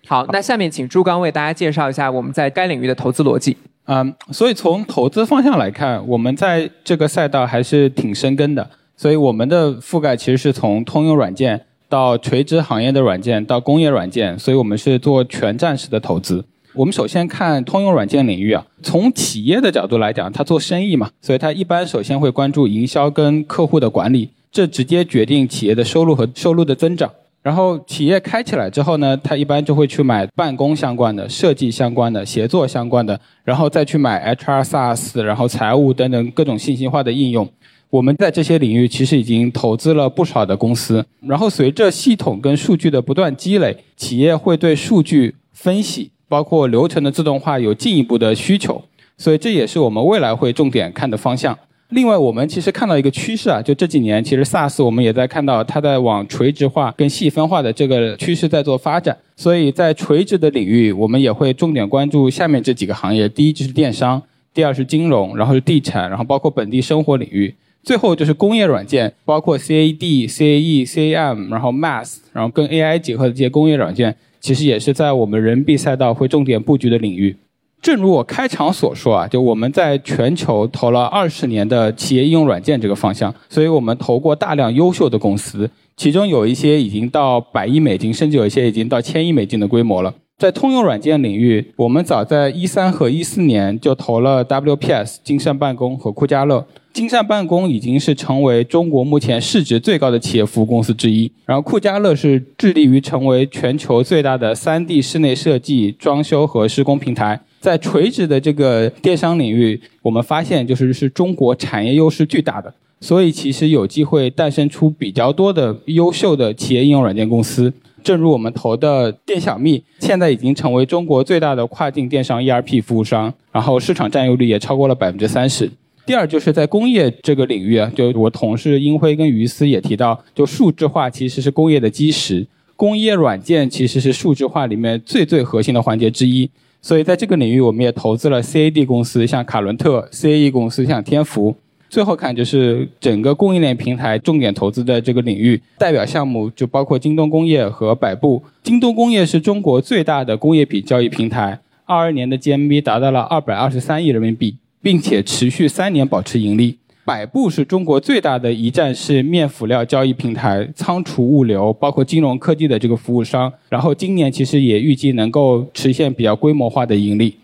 [0.08, 3.58] 好，那下面请朱刚为大家介绍一下我们在该领域的投资逻辑。
[3.86, 8.70] 嗯，所以从投资方向来看，我们在这个赛道还是挺深耕的。
[8.98, 16.46] 所以我们的覆盖其实是从通用软件到垂直行业的软件到工业软件，所以我们是做全站式的投资。
[16.74, 27.12] 我们首先看通用软件领域啊，从企业的角度来讲，它做生意嘛，所以它一般首先会关注营销跟客户的管理，这直接决定企业的收入和收入的增长。
[27.44, 37.50] 然后企业开起来之后呢，它一般就会去买办公相关的、设计相关的、协作相关的，然后再去买 HR、SaaS，然后财务等等各种信息化的应用。
[37.92, 41.06] 我们在这些领域其实已经投资了不少的公司。
[41.28, 46.10] 然后随着系统跟数据的不断积累，企业会对数据分析。
[46.32, 48.82] 包括流程的自动化有进一步的需求，
[49.18, 51.60] 所以这也是我们未来会重点看的方向。
[51.90, 59.18] 另外，我们其实看到一个趋势啊，就这几年其实 SaaS 我们也在看到它在往垂直化跟细分化的这个趋势在做发展。
[59.36, 64.24] 所以在垂直的领域，我们也会重点关注下面这几个行业：第一就是电商，
[64.54, 74.16] 第二是金融，然后是地产，然后包括本地生活领域，最后就是工业软件，包括 CAD、CAE、CAM，然后 Math，然后跟 AI 结合的这些工业软件。
[74.40, 77.36] 其实也是在我们人民币赛道会重点布局的领域。
[77.80, 90.14] 正如我开场所说啊，就我们在全球投了二十年的企业应用软件这个方向，所以我们投过大量优秀的公司，其中有一些已经到百亿美金，甚至有一些已经到千亿美金的规模了。
[90.40, 96.66] 在通用软件领域，我们早在一三和一四年就投了 WPS、金山办公和酷家乐。
[96.94, 101.32] 金善办公已经是成为中国目前市值最高的企业服务公司之一。
[101.46, 107.40] 然后酷家乐是致力于成为全球最大的 3D 室内设计、装修和施工平台。
[107.62, 117.72] 在垂直的这个电商领域，我们发现就是是中国产业优势巨大的，所以其实有机会诞生出比较多的优秀的企业应用软件公司。
[118.04, 125.72] 正如我们投的电小蜜，现在已经成为中国最大的跨境电商 ERP 服务商，然后市场占有率也超过了百分之三十。
[126.12, 132.46] 第二就是在工业这个领域啊，就我同事英辉跟于思也提到，就数字化其实是工业的基石，
[132.76, 136.50] 工业软件其实是数字化里面最最核心的环节之一。
[136.82, 141.56] 所以在这个领域，我们也投资了 CAD 公司，像卡伦特；CAE 公司像天福。
[141.90, 148.44] 最后看就是整个供应链平台重点投资的这个领域，代表项目就包括京东工业和百步。
[148.62, 156.78] 京东工业是中国最大的工业品交易平台，二二年的 GMV 达到了二百二十三亿人民币，并且持续三年保持盈利。
[157.04, 163.52] 百步是中国最大的一站式面辅料交易平台，仓储物流包括金融科技的这个服务商。
[163.70, 167.36] 然后今年其实也预计能够实现比较规模化的盈利。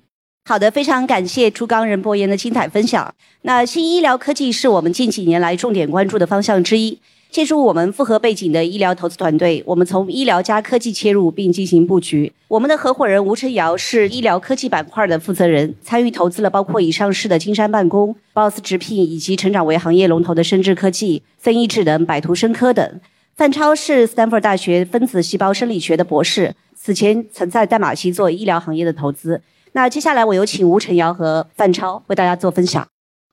[0.46, 3.14] 好的，非常感谢朱刚、任博言的精彩分享。
[3.42, 7.00] 那新医疗科技是我们近几年来重点关注的方向之一。
[7.30, 12.32] 借助我们复合背景的医疗投资团队，我们从医疗加科技切入并进行布局。
[12.48, 23.00] 我们的合伙人吴晨瑶是医疗科技板块的负责人，参与投资了包括已上市的金山办公、BOSS 直聘以及成长为行业龙头的生智科技、森医智能、百图生科等。
[23.36, 29.42] 范超是斯坦福大学分子细胞生理学的博士，此前曾在代码系做医疗行业的投资。
[29.74, 32.88] 那接下来我有请吴晨瑶和范超为大家做分享。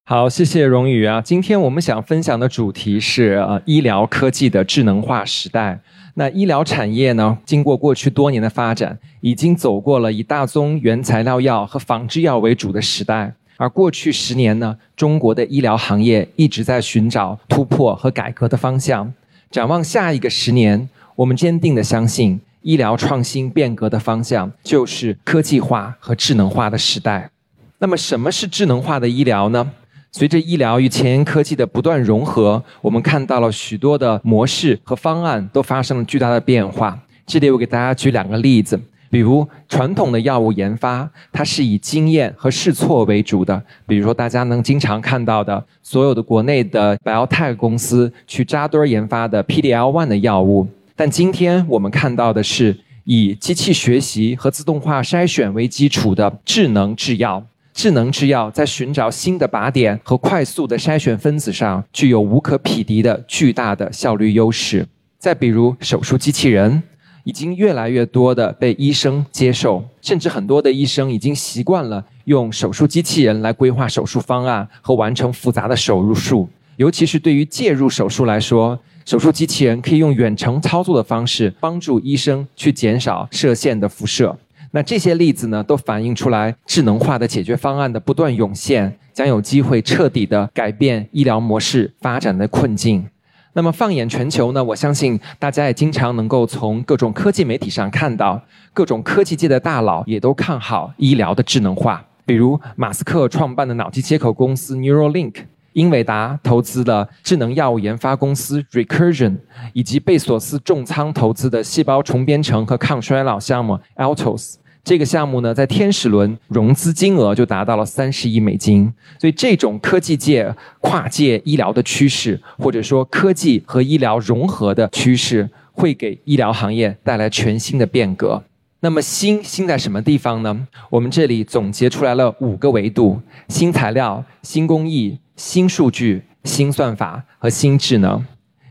[0.07, 1.23] 好，谢谢荣宇啊。
[1.23, 5.81] 今天我们想分享的主题是呃医疗科技的智能化时代。
[6.13, 13.33] 那医疗产业呢，经过过去多年的发展，已经走过了以大宗原材料药和仿制药为主的时代。
[13.57, 19.11] 而过去十年呢，中国的医疗行业一直在寻找突破和改革的方向。
[19.51, 20.87] 展望下一个十年，
[21.17, 22.39] 我们坚定的相信。
[22.61, 27.31] 医疗创新变革的方向就是科技化和智能化的时代。
[27.79, 29.73] 那么，什么是智能化的医疗呢？
[30.17, 36.97] 随着医疗与前沿科技的不断融合，我们看到了许多的模式和方案都发生了巨大的变化。
[37.27, 43.61] 这里我给大家举两个例子，比如传统的药物研发，它是以经验和试错为主的。
[43.89, 50.65] 比如说，大家能经常看到的，所有的国内的 biotech 公司去扎堆研发的 PDL1 的药物。
[50.95, 57.45] 但今天我们看到的是以机器学习和自动化筛选为基础的智能制药。
[57.75, 64.87] 智能制药在寻找新的靶点和快速的筛选分子上，具有无可匹敌的巨大的效率优势。
[65.19, 66.85] 再比如手术机器人，
[67.25, 76.49] 已经越来越多的被医生接受，甚至很多的医生已经习惯了用手术机器人来规划手术方案和完成复杂的手术。
[76.77, 78.79] 尤其是对于介入手术来说。
[79.05, 84.35] 手术机器人可以用远程操作的方式帮助医生去减少射线的辐射。
[84.75, 93.07] 那这些例子呢，都反映出来智能化的解决方案的不断涌现，将有机会彻底的改变医疗模式发展的困境。
[93.53, 102.05] 那么放眼全球呢，我相信大家也经常能够从各种科技媒体上看到，各种科技界的大佬也都看好医疗的智能化。
[102.27, 105.37] 比如马斯克创办的脑机接口公司 Neuralink，
[105.75, 109.37] 英伟达投资的智能药物研发公司 Recursion，
[109.73, 114.57] 以及贝索斯重仓投资的细胞重编程和抗衰老项目 Altos。
[114.85, 128.43] 这个项目呢，在天使轮融资金额就达到了三十亿美金，所以这种科技界跨界医疗的趋势，或者说科技和医疗融合的趋势，会给医疗行业带来全新的变革。
[128.81, 130.69] 那么新新在什么地方呢？
[130.91, 133.19] 我们这里总结出来了五个维度：
[133.49, 138.23] 新材料、新工艺、新数据、新算法和新智能。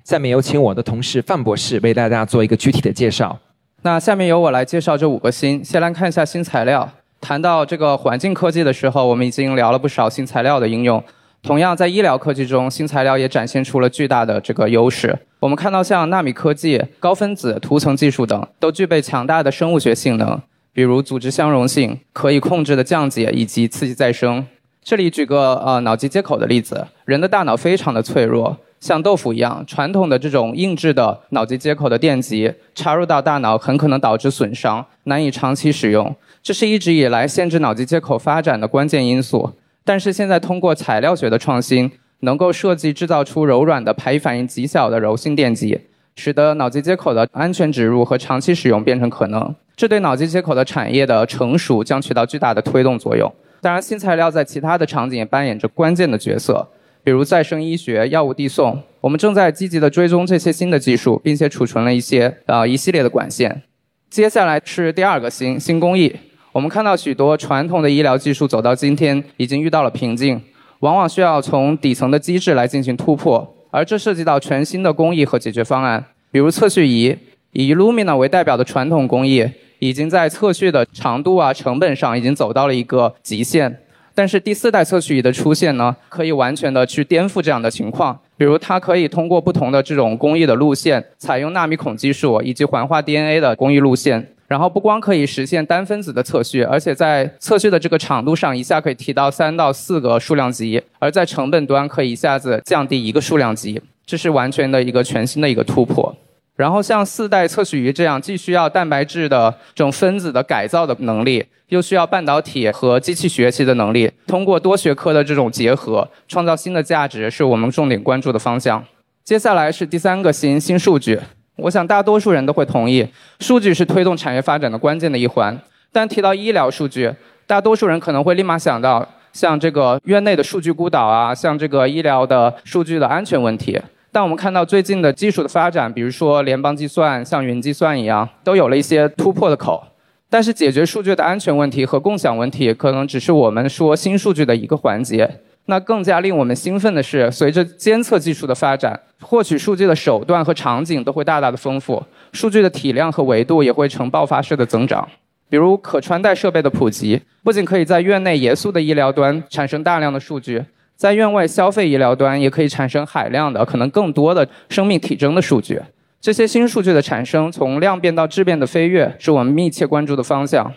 [0.04, 3.40] 下面有请我的同事范博士为大家做一个具体的介绍。
[3.86, 5.62] 那下面由我来介绍这五个新。
[5.62, 6.90] 先来看一下新材料。
[7.20, 11.04] 谈到这个环境科技的时候，我们已经聊了不少新材料的应用。
[11.42, 15.14] 同样，在医疗科技中，新材料也展现出了巨大的这个优势。
[15.42, 24.48] 我们看到，像纳米科技、高分子涂层技术等，都具备强大的生物学性能，比如组织相容性、可以控制的降解以及刺激再生。
[24.82, 28.58] 这里举个呃脑机接口的例子，人的大脑非常的脆弱。
[28.84, 36.14] 像豆腐一样，传统的这种硬质的脑机接口的电极插入到大脑，很可能导致损伤，难以长期使用。
[36.42, 39.50] 这是一直以来限制脑机接口发展的关键因素。
[39.86, 45.80] 但是现在通过材料学的创新，能够设计制造出柔软的、排异反应极小的柔性电极，
[46.18, 49.56] 使得脑机接口的安全植入和长期使用变成可能。
[49.78, 53.32] 这对脑机接口的产业的成熟将起到巨大的推动作用。
[53.62, 56.68] 当然，新材料在其他的场景也扮演着关键的角色。
[57.04, 63.62] 比如再生医学、药物递送，我们正在积极的追踪这些新的技术，并且储存了一些啊一系列的管线。
[64.10, 66.16] 接下来是第二个新新工艺。
[66.54, 70.40] 我们看到许多传统的医疗技术走到今天已经遇到了瓶颈，
[70.80, 76.06] 往往需要从底层的机制来进行突破，而这涉及到全新的工艺和解决方案。
[76.32, 77.18] 比如测序仪，
[77.52, 79.46] 以 Lumina 为代表的传统工艺，
[79.80, 83.80] 已经在测序的长度啊、成本上已经走到了一个极限。
[84.16, 88.20] 但是第四代测序仪的出现呢，可以完全的去颠覆这样的情况。
[88.38, 106.16] 比如，它可以通过不同的这种工艺的路线，采用纳米孔技术以及环化 DNA 的工艺路线，然后不光可以实现单分子的测序，而且在测序的这个长度上一下可以提到三到四个数量级，而在成本端可以一下子降低一个数量级，这是完全的一个全新的一个突破。
[106.56, 118.84] 然后像四代测序仪这样，既需要蛋白质的这种分子的改造的能力，又需要半导体和机器学习的能力，通过多学科的这种结合，创造新的价值，是我们重点关注的方向。
[119.24, 121.20] 接下来是第三个新新数据，
[121.56, 123.08] 我想大多数人都会同意，
[123.40, 125.60] 数据是推动产业发展的关键的一环。
[125.92, 127.12] 但提到医疗数据，
[127.48, 133.82] 大多数人可能会立马想到像这个院内的数据孤岛啊，像这个医疗的数据的安全问题。
[134.14, 139.84] 但我们看到最近的技术的发展，比如说联邦计算、像云计算一样，都有了一些突破的口。
[140.30, 145.28] 但是解决数据的安全问题和共享问题，可能只是我们说新数据的一个环节。
[145.66, 152.04] 那更加令我们兴奋的是，随着监测技术的发展，获取数据的手段和场景都会大大的丰富，
[152.34, 155.10] 数据的体量和维度也会呈爆发式的增长。
[155.50, 160.64] 比如可穿戴设备的普及，不仅可以在院内严肃的医疗端产生大量的数据。
[161.04, 165.78] 在院外消费医疗端也可以产生海量的、可能更多的生命体征的数据。
[166.22, 170.72] 这些新数据的产生，从量变到质变的飞跃，是我们密切关注的方向。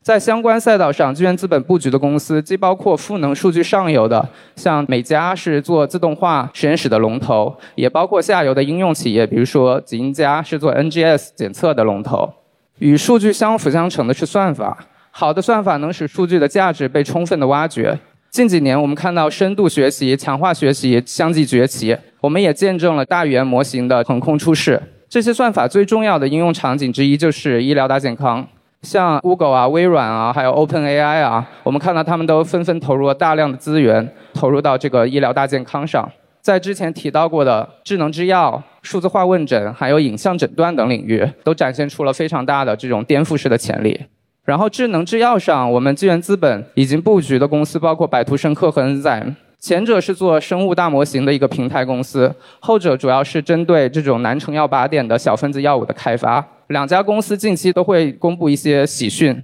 [0.00, 12.32] 在相关赛道上，资源资本布局的公司既包括赋能数据上游的，像美嘉是做自动化实验室的龙头，也包括下游的应用企业，比如说吉英家是做 NGS 检测的龙头。
[12.78, 17.98] 与数据相辅相成的是算法，好的算法能使数据的价值被充分的挖掘。
[18.36, 24.78] 近几年，我们看到深度学习、强化学习相继崛起，我们也见证了大语言模型的横空出世。
[25.08, 28.46] 这些算法最重要的应用场景之一就是医疗大健康，
[28.82, 36.06] 像 Google 啊、微软啊，还有 OpenAI 啊，我们看到他们都纷纷投入了大量的资源，投入到这个医疗大健康上。
[36.42, 43.98] 在之前提到过的智能制药、数字化问诊，还有影像诊断等领域，都展现出了非常大的这种颠覆式的潜力。
[44.46, 56.46] 然后智能制药上，我们纪元资本已经布局的公司包括百图生科和 n z 前者是做生物大模型的一个平台公司，后者主要是针对这种难成药靶点的小分子药物的开发。
[56.68, 59.36] 两家公司近期都会公布一些喜讯。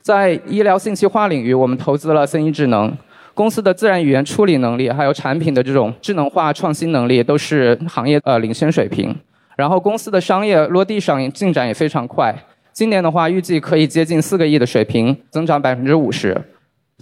[0.00, 2.92] 在医疗信息化领域，我们投资了森医智能，
[3.34, 9.14] 公司的自然语言处理能力，还有产品的这种智能化创新能力，都是行业呃领先水平。
[9.56, 12.34] 然后公司的商业落地上进展也非常快。
[12.78, 16.40] 今年的话，预计可以接近四个亿的水平，增长百分之五十。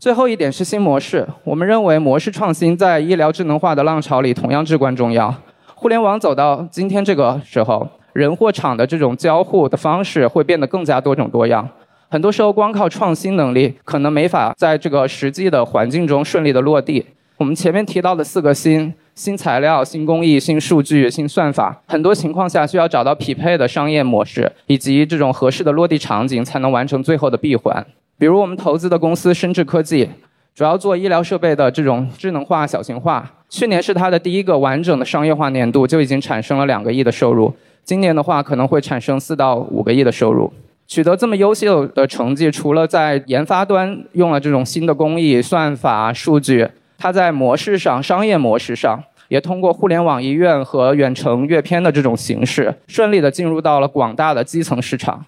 [0.00, 5.34] 最后一点是新模式，我们认为模式创新在医疗智能化的浪潮里同样至关重要。
[5.74, 11.68] 互联网走到今天这个时候，人或场的这种交互的方式会变得更加多种多样。
[12.08, 17.04] 很多时候，光靠创新能力可能没法在这个实际的环境中顺利的落地。
[17.36, 27.84] 我们前面提到的四个新：新材料、新工艺、新数据、新算法，很多情况下需要找到匹配的商业模式以及这种合适的落地场景，才能完成最后的闭环。
[28.18, 30.10] 比如我们投资的公司深智科技，
[30.54, 33.32] 主要做医疗设备的这种智能化、小型化。
[33.48, 37.50] 去年是它的第一个完整的商业化年度，就已经产生了两个亿的收入。
[37.84, 40.52] 今年的话，可能会产生四到五个亿的收入。
[40.86, 46.68] 取得这么优秀的成绩，除了在研发端用了这种新的工艺、算法、数据，
[46.98, 55.26] 它在模式上、商业模式上，也通过互联网医院和远程阅片的这种形式，顺利的进入到了广大的基层市场。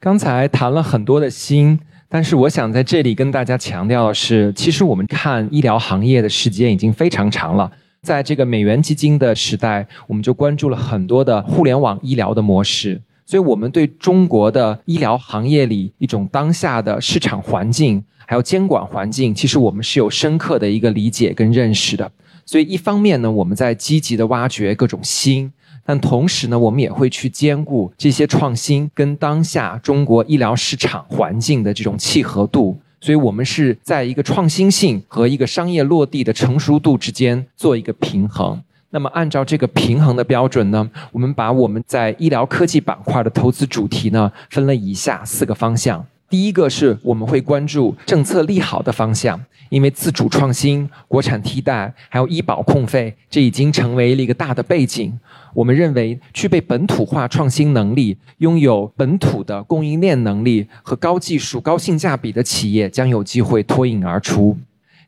[0.00, 1.80] 刚才谈了很多的新。
[2.10, 7.70] 但是我想在这里跟大家强调的是，其实我们看医疗行业的时间已经非常长了。
[8.00, 12.98] 在这个美元基金的时代，我们就关注了很多的互联网医疗的模式。
[13.28, 22.10] 所以，我们对中国的医疗行业里一种当下的市场环境，还有监管环境，其实我们是有深刻的一个理解跟认识的。
[22.46, 25.52] 所以，一方面呢，我们在积极的挖掘各种新。
[25.84, 38.62] 但同时呢，我们也会去兼顾这些创新跟当下中国医疗市场环境的这种契合度，所以我们是在一个创新性和一个商业落地的成熟度之间做一个平衡。
[38.90, 46.06] 那么，按照这个平衡的标准呢，我们把我们在医疗科技板块的投资主题呢，分了以下四个方向。
[46.30, 55.18] 第一个是我们会关注政策利好的方向，因为自主创新、国产替代还有医保控费，这已经成为了一个大的背景。
[55.54, 64.56] 我们认为，具备本土化创新能力、拥有本土的供应链能力和高技术、高性价比的企业将有机会脱颖而出。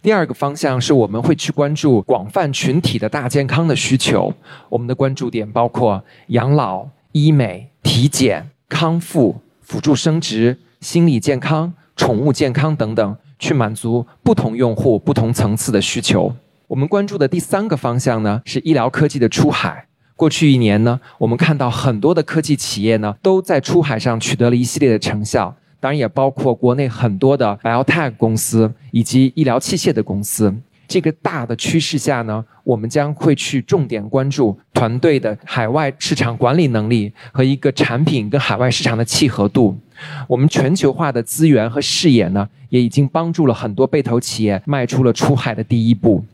[0.03, 4.33] 第二个方向是我们会去关注广泛群体的大健康的需求，
[4.71, 10.59] 我们的关注点包括养老、医美、体检、康复、辅助生殖。
[10.81, 16.35] 心理健康、宠物健康等等，去满足不同用户不同层次的需求。
[16.69, 19.89] 我们关注的第三个方向呢，是医疗科技的出海。
[20.17, 30.55] 过去一年呢，我们看到很多的科技企业呢，都在出海上取得了一系列的成效，当然也包括国内很多的 biotech 公司以及医疗器械的公司。
[30.87, 39.78] 这个大的趋势下呢，我们将会去重点关注团队的海外市场管理能力和一个产品跟海外市场的契合度。
[40.26, 46.24] 我们全球化的资源和视野呢，也已经帮助了很多被投企业迈出了出海的第一步。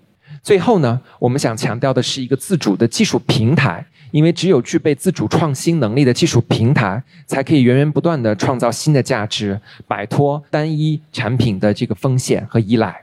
[0.43, 13.03] 最后呢，我们想强调的是一个自主的技术平台，因为只有具备自主创新能力的技术平台，才可以源源不断的创造新的价值，摆脱单一产品的这个风险和依赖。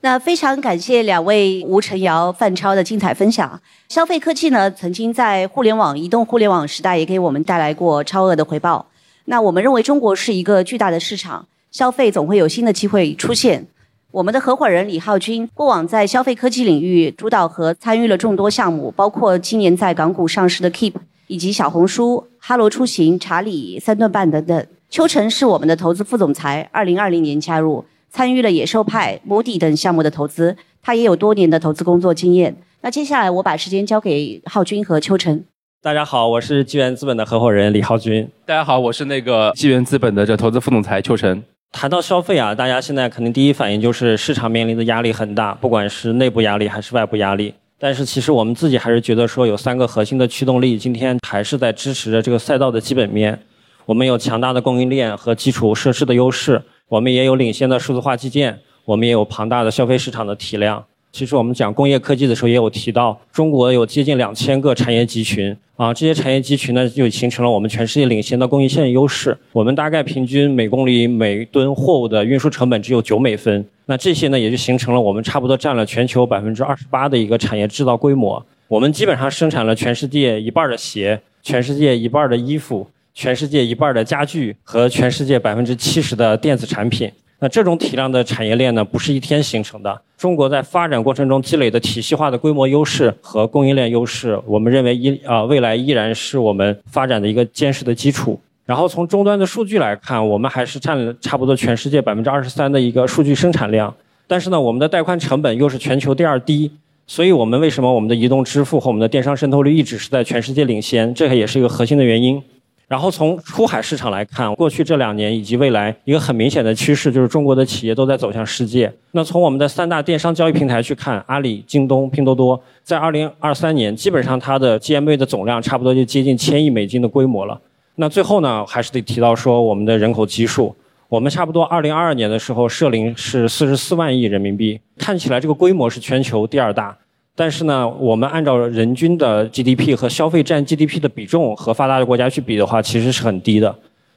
[0.00, 3.60] 那非常感谢两位吴晨瑶、范超的精彩分享。
[3.88, 8.86] 消费科技呢，曾经在互联网、移动互联网时代也给我们带来过超额的回报。
[9.24, 13.66] 那我们认为中国是一个巨大的市场，消费总会有新的机会出现。
[14.10, 20.94] 我们的合伙人李浩军过往在消费科技领域主导和参与了众多项目，包括今年在港股上市的 Keep，
[21.26, 24.66] 以及小红书、哈罗出行、查理、三顿半等等。
[24.88, 27.84] 邱晨是我们的投资副总裁，二零二零年加入。
[28.10, 32.56] 参与了野兽派、摩迪等项目的投资，他也有多年的投资工作经验。
[32.80, 35.44] 那接下来我把时间交给浩军和邱晨。
[35.82, 38.26] 大家好，我是纪元资本的合伙人李浩军。
[38.46, 41.44] 大家好，我是那个纪元资本的这投资副总裁邱晨。
[41.70, 47.54] 谈到消费啊，大家现在肯定第一反应就是市场面临的压力很大，不管是内部压力还是外部压力。
[47.78, 53.38] 但是其实我们自己还是觉得说有三个核心的驱动力，今天还是在支持着这个赛道的基本面。
[53.86, 56.60] 我们有强大的供应链和基础设施的优势。
[56.88, 60.84] 我们也有领先的数字化基建，我们也有庞大的消费市场的体量。
[61.10, 69.36] 其实我们讲工业科技的时候，也有提到中国有接近两千个产业集群啊，这些产业集群呢，就形成了我们全世界领先的供应链优势。
[69.52, 78.44] 我们大概平均每公里每吨货物的运输成本只有九美分，那这些呢，也就形成了我们差不多占了全球百分之二十八的一个产业制造规模。
[78.68, 82.86] 我们基本上生产了全世界一半的鞋，全世界一半的衣服。
[83.14, 90.00] 全世界一半的家具和全世界百分之七十的电子产品，那这种体量的产业链呢，不是一天形成的。
[90.16, 98.40] 中国在发展过程中积累的体系化的规模优势和供应链优势，我们认为依啊未来依然是我们发展的一个坚实的基础。
[98.66, 103.94] 然后从终端的数据来看，我们还是占了差不多全世界百分之二十三的一个数据生产量。
[104.26, 106.70] 但是呢，我们的带宽成本又是全球第二低，
[107.06, 111.14] 所以我们为什么我们的移动支付和我们的电商渗透率一直是在全世界领先？
[111.14, 112.42] 这个也是一个核心的原因。
[112.88, 118.90] 然后从出海市场来看，过去这两年以及未来一个很明显的趋势就是中国的企业都在走向世界。
[119.12, 127.60] 那从我们的三大电商交易平台去看，阿里、京东、拼多多，在二零二三年基本上它的 GMV 的总量差不多就接近千亿美金的规模了。
[127.96, 130.74] 那最后呢，还是得提到说我们的人口基数，
[131.10, 136.96] 我们差不多二零二二年的时候设龄是四十四万亿人民币，看起来这个规模是全球第二大。
[137.38, 143.72] 但是呢，我们按照人均的 GDP 和消费占 GDP 的比重和发达的国家去比的话，其实是很低的。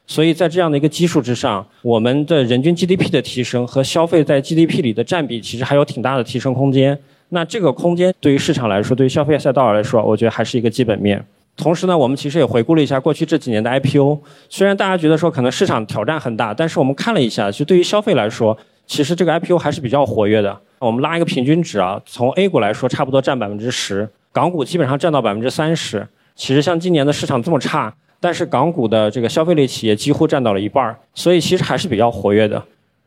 [0.08, 6.98] 所以在这样的一个基数之上，我们的人均 GDP 的提升和消费在 GDP 里的占比，其实还有挺大的提升空间。
[7.28, 11.24] 那这个空间对于市场来说，对于消费赛道来说，我觉得还是一个基本面。
[11.56, 14.18] 同时呢，我们其实也回顾了一下过去这几年的 IPO，
[14.48, 18.58] 虽然大家觉得说可能市场挑战很大，但是我们看了一下，就对于消费来说，
[18.88, 20.58] 其实这个 IPO 还是比较活跃的。
[20.86, 26.04] 我们拉一个平均值啊，从 A 股来说，差不多占百分之十，港股基本上占到百分之三十。
[26.34, 32.60] 其实像今年的市场这么差，但是港股的这个消费类企业几乎占到了一半所以其实还是比较活跃的。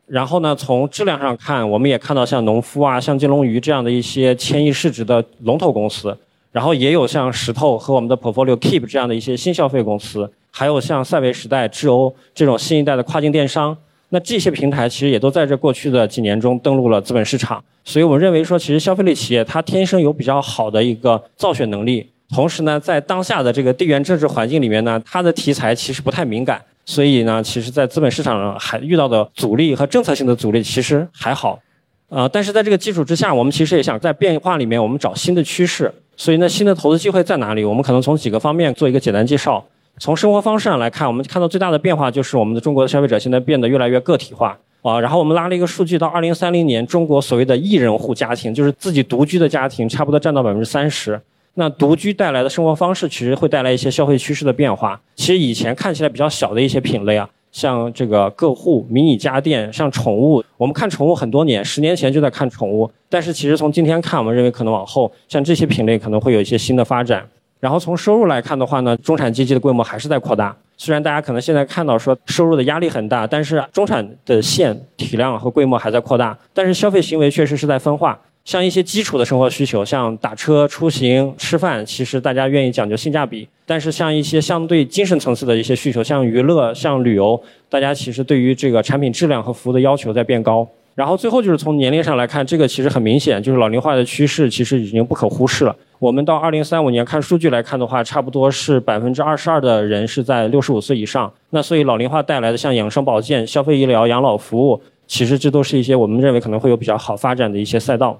[0.07, 6.17] 然后呢，从质量上看，我们也看到像农夫啊、像金龙鱼这样的一些千亿市值的龙头公司，
[6.53, 13.75] 然后也有像石头和我们的 Portfolio Keep 这样的一些新消费公司，还有像赛维时代、智欧这种新一代的跨境电商。
[14.15, 31.59] 那这些平台其实也都在这过去的几年中登陆了资本市场，所以我们认为说，其实消费类企业它天生有比较好的一个造血能力，同时呢，在当下的这个地缘政治环境里面呢，它的题材其实不太敏感，所以呢，其实在资本市场上还遇到的阻力和政策性的阻力其实还好，
[32.07, 37.65] 呃，但是在这个基础之下，我们其实也想在变化里面我们找新的趋势，所以呢，新的投资机会在哪里？
[37.65, 39.61] 我们可能从几个方面做一个简单介绍。
[39.97, 44.99] 从生活方式上来看，我们看到最大的变化就是我们的中国的消费者现在变得越来越个体化啊。
[44.99, 51.19] 然后我们拉了一个数据，到二零三零年，中国所谓的一人户家庭，就是自己独居的家庭，差不多占到百分之三十。
[51.53, 54.99] 那独居带来的生活方式，其实会带来一些消费趋势的变化。
[55.15, 67.25] 其实以前看起来比较小的一些品类啊，像这个个护、迷你家电，像宠物，我们看宠物很多年，十年前就在看宠物，但是其实从今天看，我们认为可能往后像这些品类可能会有一些新的发展。
[67.65, 70.55] 然后从收入来看的话呢，中产阶级的规模还是在扩大。
[70.77, 76.37] 虽然大家可能现在看到说收入的压力很大，但是中产的线体量和规模还在扩大。
[76.53, 78.19] 但是消费行为确实是在分化。
[78.43, 83.49] 像一些基础的生活需求，像打车、出行、吃饭，其实大家愿意讲究性价比。
[83.65, 90.67] 但是像一些相对精神层次的一些需求，像娱乐、像旅游，大家其实对于这个产品质量和服务的要求在变高。
[90.93, 95.75] 然后最后就是从年龄上来看，这个其实很明显，就是老龄化的趋势其实已经不可忽视了。
[95.99, 101.31] 我们到二零三五年看数据来看的话，差不多是百分之二十二的人是在六十五岁以上。
[101.51, 108.19] 那所以老龄化带来的像养生保健、消费医疗、养老服务，其实这都是一些我们认为可能会有比较好发展的一些赛道。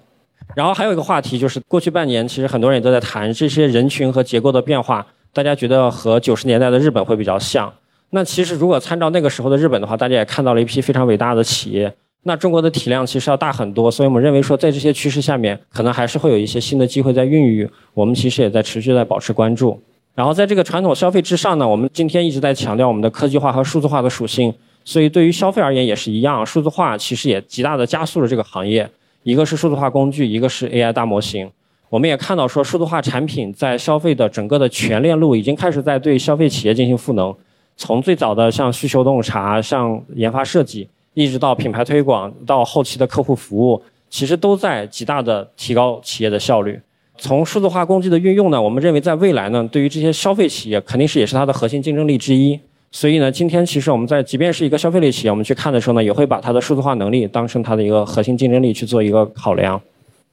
[0.56, 7.72] 然后还有一个话题就是，过去半年其实很多人也都在谈这些人群和结构的变化，大家觉得和九十年代的日本会比较像。
[8.12, 11.94] 那其实如果参照那个时候的日本的话，大家也看到了一批非常伟大的企业。
[12.28, 17.70] 那中国的体量其实要大很多，所以我们认为说，在这些趋势下面，可能还是会有一些新的机会在孕育。
[17.94, 19.80] 我们其实也在持续在保持关注。
[20.16, 24.52] 然后在这个传统消费之上呢，我们今天一直在强调我们的科技化和数字化的属性。
[24.84, 28.90] 所以对于消费而言也是一样，数字化其实也极大的加速了这个行业。
[29.22, 31.48] 一个是数字化工具，一个是 AI 大模型。
[31.90, 37.32] 我们也看到说，数字化产品在消费的整个的全链路已经开始在对消费企业进行赋能。
[37.78, 40.88] 从最早的像需求洞察，像研发设计。
[41.16, 46.80] 一直到品牌推广，到后期的客户服务，其实都在极大的提高企业的效率。
[47.18, 52.60] 从数字化工具的运用呢，我们认为在未来呢，对于这些消费企业肯定是也是它的核心竞争力之一。
[52.92, 59.82] 所以呢，今天其实我们在即便是一个消费类企业，我们去看的时候呢，也会把它的数字化能力当成它的一个核心竞争力去做一个考量。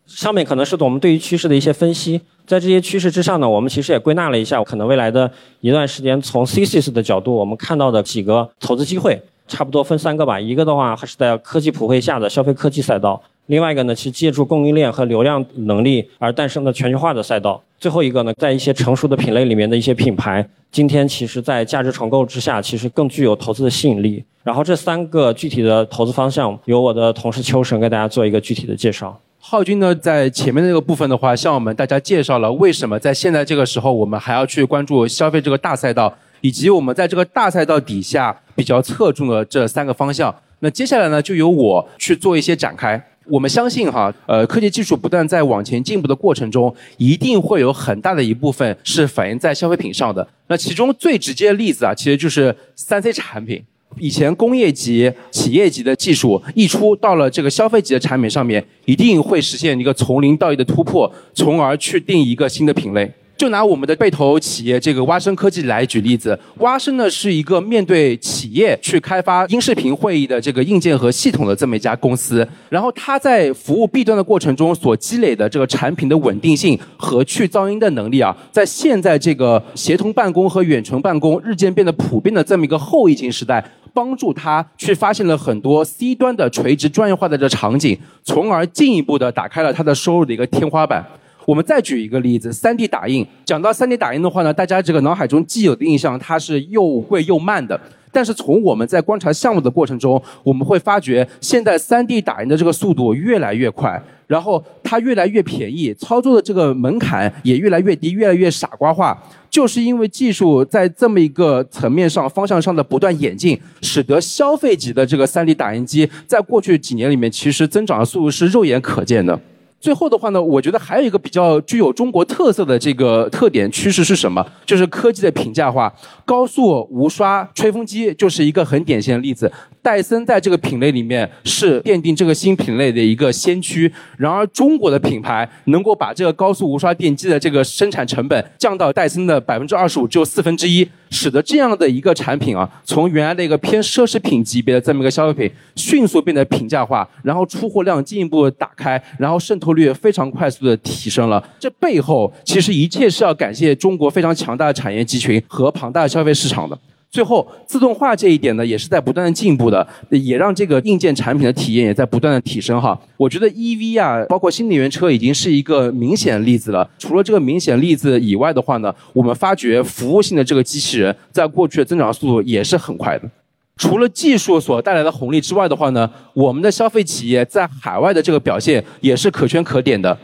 [0.05, 5.31] 上面可能是我们对于趋势的一些分析，在这些趋势之上呢，我们其实也归纳了一下，可能未来的
[5.61, 9.23] 一段时间从 CCS 的角度，我们看到的几个投资机会。
[9.53, 24.25] 差不多分三个吧，一个的话还是在科技普惠下的消费科技赛道，另外一个呢是借助供应链和流量能力而诞生的全球化的赛道，最后一个呢在一些成熟的品类里面的一些品牌，今天其实在价值重构之下，其实更具有投资的吸引力。
[24.43, 29.21] 然后这三个具体的投资方向，由我的同事秋神给大家做一个具体的介绍。
[29.39, 36.15] 浩军呢，在前面那个部分的话，向我们大家介绍了为什么在现在这个时候，我们还要去关注消费这个大赛道。
[36.45, 43.03] 以及我们在这个大赛道底下比较侧重的这三个方向，那接下来呢，就由我去做一些展开。
[43.27, 50.27] 我们相信哈，呃，科技技术不断在往前进步的过程中，一定会有很大的一部分是反映在消费品上的。
[50.49, 53.63] 那其中最直接的例子啊，其实就是三 C 产品。
[53.99, 63.13] 以前工业级、企业级的技术一出到了这个消费级的产品上面，一定会实现一个从零到一的突破，从而去定一个新的品类。
[63.37, 72.47] 就拿我们的被投企业这个蛙声科技来举例子，蛙声呢是一个面对企业去开发音视频会议的这个硬件和系统的这么一家公司。
[72.69, 91.05] 然后它在服务 B 端的过程中所积累的这个产品的稳定性和去噪音的能力啊，在现在这个协同办公和远程办公日渐变得普遍的这么一个后疫情时代，帮助它去发现了很多 C 端的垂直专业化的这场景，从而进一步的打开了它的收入的一个天花板。
[91.47, 93.27] 我们再举一个例子，3D 打印。
[93.45, 97.81] 讲到 3D 打印的话呢，大家这个脑海中既有的印象，它是又贵又慢的。
[98.15, 109.19] 但是从我们在观察项目的过程中，我们会发觉，现在 3D 打印的这个速度越来越快，然后它越来越便宜，操作的这个门槛也越来越低，越来越傻瓜化。
[109.49, 119.41] 就是因为技术在这么一个层面上、方向上的不断演进，使得消费级的这个 3D 打印机在过去几年里面，其实增长的速度是肉眼可见的。
[119.83, 124.47] 最后的话呢，我觉得还有一个比较具有中国特色的这个特点趋势是什么？
[124.65, 125.93] 就是科技的平价化，
[126.25, 129.51] 高速无刷吹风机就是一个很典型的例子。
[129.83, 133.93] 戴森在这个品类里面是奠定这个新品类的一个先驱。
[134.17, 151.43] 然而，中国的品牌能够把这个高速无刷电机的这个生产成本降到戴森的百分之二十五，只有四分之一，使得这样的一个产品啊，从原来的一个偏奢侈品级别的这么一个消费品，迅速变得平价化，然后出货量进一步打开，然后渗透率非常快速的提升了。
[151.59, 156.79] 这背后其实一切是要感谢中国非常强大的产业集群和庞大的消费市场的。
[157.11, 162.99] 最后，自动化这一点呢，也是在不断的进步的，也让这个硬件产品的体验也在不断的提升哈。
[163.19, 166.89] 我觉得 EV 啊，包括新能源车已经是一个明显例子了。
[166.99, 173.29] 除了这个明显例子以外的话呢，我们发觉服务性的这个机器人在过去的增长速度也是很快的。
[173.77, 180.17] 除了技术所带来的红利之外的话呢，我们的消费企业在海外的这个表现也是可圈可点的。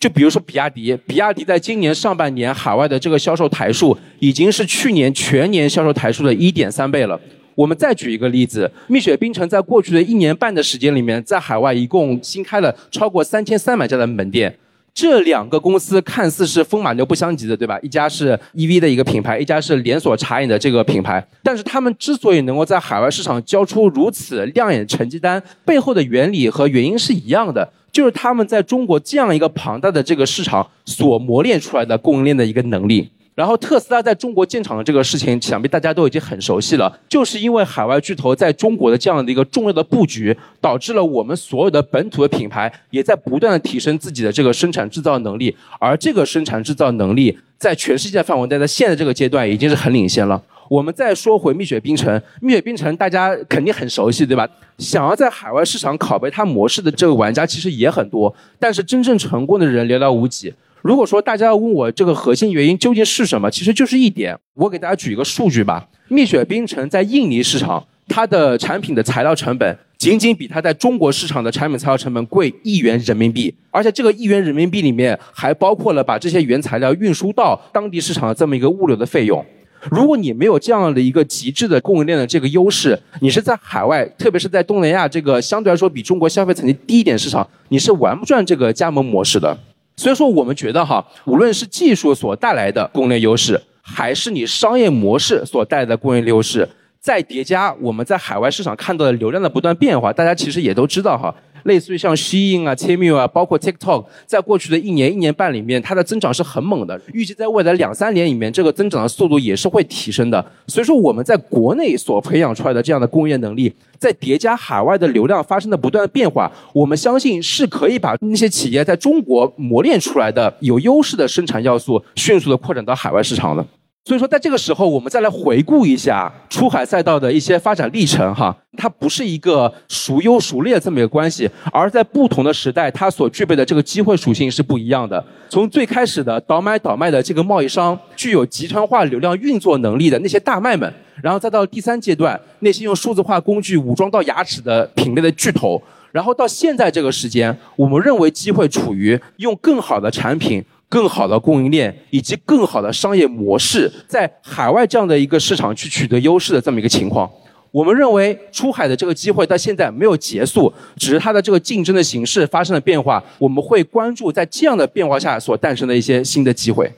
[0.00, 7.18] 就比如说比亚迪，比亚迪在今年上半年海外的这个销售台数，已经是去年全年销售台数的一点三倍了。
[7.54, 14.58] 我们再举一个例子，蜜雪冰城在过去的一年半的时间里面，在海外一共新开了超过三千三百家的门店。
[14.94, 17.76] 这两个公司看似是风马牛不相及的，对吧？
[17.80, 21.26] 一家是 EV 的一个品牌，一家是连锁茶饮的这个品牌。
[21.42, 27.68] 但是他们之所以能够在海外市场交出如此亮眼的成绩单，背后的原理和原因是一样的。
[27.90, 33.10] 就是他们在中国这样一个庞大的这个市场所磨练出来的供应链的一个能力。
[33.34, 37.00] 然后特斯拉在中国建厂的这个事情，想必大家都已经很熟悉了。
[37.08, 45.56] 就是因为海外巨头在中国的这样的一个重要的布局，导致了我们所有的本土的品牌也在不断的提升自己的这个生产制造能力。
[45.80, 50.40] 而这个生产制造能力，在全世界范围内，在现在这个阶段已经是很领先了。
[50.70, 54.48] 我们再说回蜜雪冰城，蜜雪冰城大家肯定很熟悉，对吧？
[54.78, 60.54] 想要在海外市场拷贝它模式的这个玩家其实也很多，但是真正成功的人寥寥无几。
[60.84, 65.88] 如果说大家要问我这个核心原因究竟是什么，其实就是一点，我给大家举一个数据吧。
[66.08, 79.42] 蜜雪冰城在印尼市场，它的产品的材料成本仅仅比它在中国市场的产品材料成本贵一元人民币，而且这个一元人民币里面还包括了把这些原材料运输到当地市场的这么一个物流的费用。
[79.90, 89.58] 如果你没有这样的一个极致的供应链的这个优势，你是在海外，特别是在东南亚这个相对来说比中国消费层级低一点市场，你是玩不转这个加盟模式的。
[89.96, 96.68] 所以说，我们觉得哈，无论是技术所带来的供应链优势，还是你商业模式所带来的供应链优势，
[97.00, 101.34] 再叠加我们在海外市场看到的流量的不断变化，大家其实也都知道哈。
[101.64, 106.98] 类似于像 Shein 啊、Temu 啊，包括 TikTok，在过去的一年、一年半里面，它的增长是很猛的。
[107.12, 110.44] 预计在未来两三年里面，这个增长的速度也是会提升的。
[110.66, 123.66] 所以说，我们在国内所培养出来的这样的工业能力，在叠加海外的流量发生的不断变化，我们相信是可以把那些企业在中国磨练出来的有优势的生产要素，迅速的扩展到海外市场的。
[124.06, 135.24] 所以说，在这个时候，我们再来回顾一下出海赛道的一些发展历程，哈，它不是一个孰优孰劣这么一个关系，而在不同的时代，它所具备的这个机会属性是不一样的。
[135.48, 140.92] 从最开始的倒买倒卖的这个贸易商，具有集团化流量运作能力的那些大卖们，
[141.22, 145.82] 然后再到第三阶段，那些用数字化工具武装到牙齿的品类的巨头，
[146.12, 150.62] 然后到现在这个时间，我们认为机会处于用更好的产品。
[150.94, 157.28] 更好的供应链以及更好的商业模式，在海外这样的一个市场去取得优势的这么一个情况，
[157.72, 163.20] 我们认为出海的这个机会到现在没有结束，只是它的这个竞争的形式发生了变化。
[163.40, 166.88] 我们会关注在这样的变化下所诞生的一些新的机会。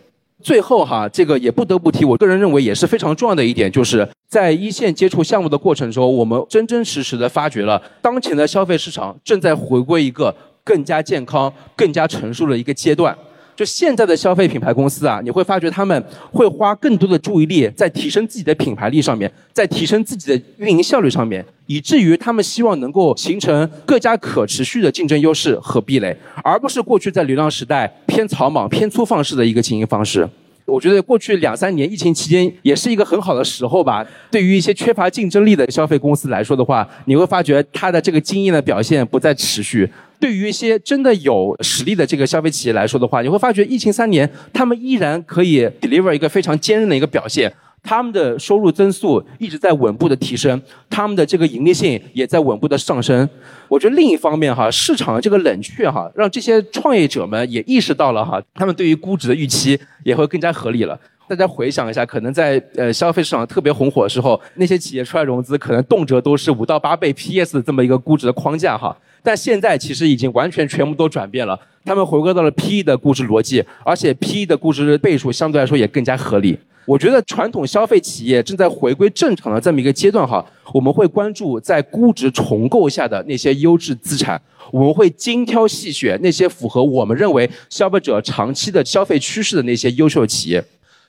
[0.43, 13.17] 最后哈，这个也不得不提，我个人认为也是非常重要的一点，就是在一线接触项目的过程中，我们真真实实的发掘了当前的消费市场正在回归一个更加健康、更加成熟的一个阶段。
[13.57, 30.29] 就现在的消费品牌公司啊，你会发觉他们会花更多的注意力在提升自己的品牌力上面，在提升自己的运营效率上面，以至于他们希望能够形成更加可持续的竞争优势和壁垒，而不是过去在流量时代偏草莽、偏粗放式的一个经营方式。
[30.67, 34.05] 我觉得过去两三年疫情期间也是一个很好的时候吧。
[34.33, 39.89] 对于一些缺乏竞争力的消费公司来说的话，你会发觉它的这个经营的表现不再持续。
[40.19, 47.53] 对于一些真的有实力的这个消费企业来说的话，你会发觉疫情三年，他们依然可以 deliver 一个非常坚韧的一个表现。
[47.83, 50.61] 他们的收入增速一直在稳步的提升，
[50.91, 53.29] 他们的这个盈利性也在稳步的上升。
[53.69, 60.99] 我觉得另一方面哈，市场的这个冷却哈，让这些创业者们也意识到了哈，他们对于估值的预期也会更加合理了。
[61.29, 68.97] 大家回想一下，可能在呃消费市场特别红火的时候，那些企业出来融资，可能动辄都是五到八倍 PS 的这么一个估值的框架哈。
[69.25, 76.57] 但现在其实已经完全全部都转变了，他们回归到了 PE 的估值逻辑，而且 PE 的估值倍数相对来说也更加合理。
[76.85, 90.65] 我觉得传统消费企业正在回归正常的这么一个阶段哈，我们会关注在估值重构下的那些优质资产，我们会精挑细选那些符合我们认为消费者长期的消费趋势的那些优秀企业。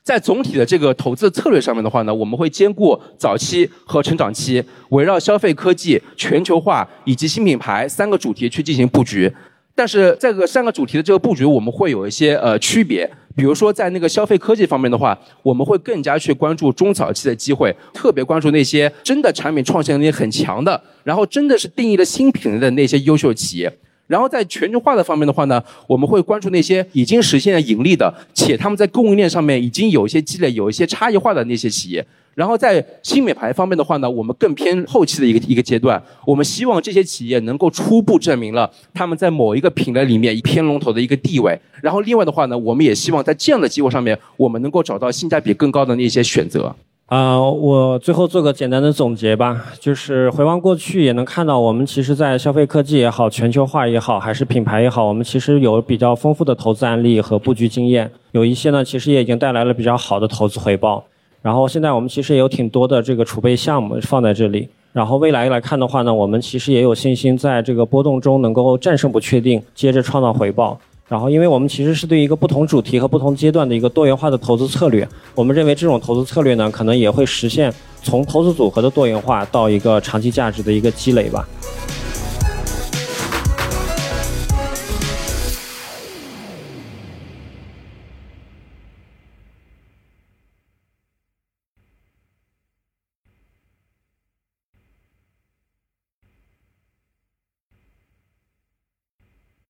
[0.08, 9.30] 在总体的这个投资策略上面的话呢，我们会兼顾早期和成长期，围绕消费科技、全球化以及新品牌三个主题去进行布局。
[9.76, 13.06] 但是这个三个主题的这个布局，我们会有一些呃区别。
[13.36, 23.78] 比如说在那个消费科技方面的话，我们会更加去关注中早期的机会，特别关注那些真的产品创新能力很强的，然后真的是定义了新品类的那些优秀企业。
[24.08, 32.06] 然后在全球化的方面的话呢，我们会关注那些已经实现了盈利的，且他们在供应链上面已经有一些积累、有一些差异化的那些企业。
[32.34, 41.60] 然后在新品牌方面的话呢，我们更偏后期的一个一个阶段，我们希望这些企业能够初步证明了他们在某一个品类里面偏龙头的一个地位。
[41.82, 46.74] 然后另外的话呢，我们也希望在这样的机会上面，我们能够找到性价比更高的那些选择。
[47.08, 61.02] 啊、我最后做个简单的总结吧，就是回望过去，也能看到我们其实，在消费科技也好，全球化也好，还是品牌也好，我们其实有比较丰富的投资案例和布局经验，有一些呢，其实也已经带来了比较好的投资回报。
[61.42, 64.68] 然后现在我们其实也有挺多的这个储备项目放在这里。
[64.92, 70.78] 然后未来来看的话呢，我们其实也有信心在这个波动中能够战胜不确定，接着创造回报。
[71.08, 81.48] 然后，因为我们其实是对一个不同主题和不同阶段的一个多元化的投资策略，我们认为这种投资策略呢，可能也会实现从投资组合的多元化到一个长期价值的一个积累吧。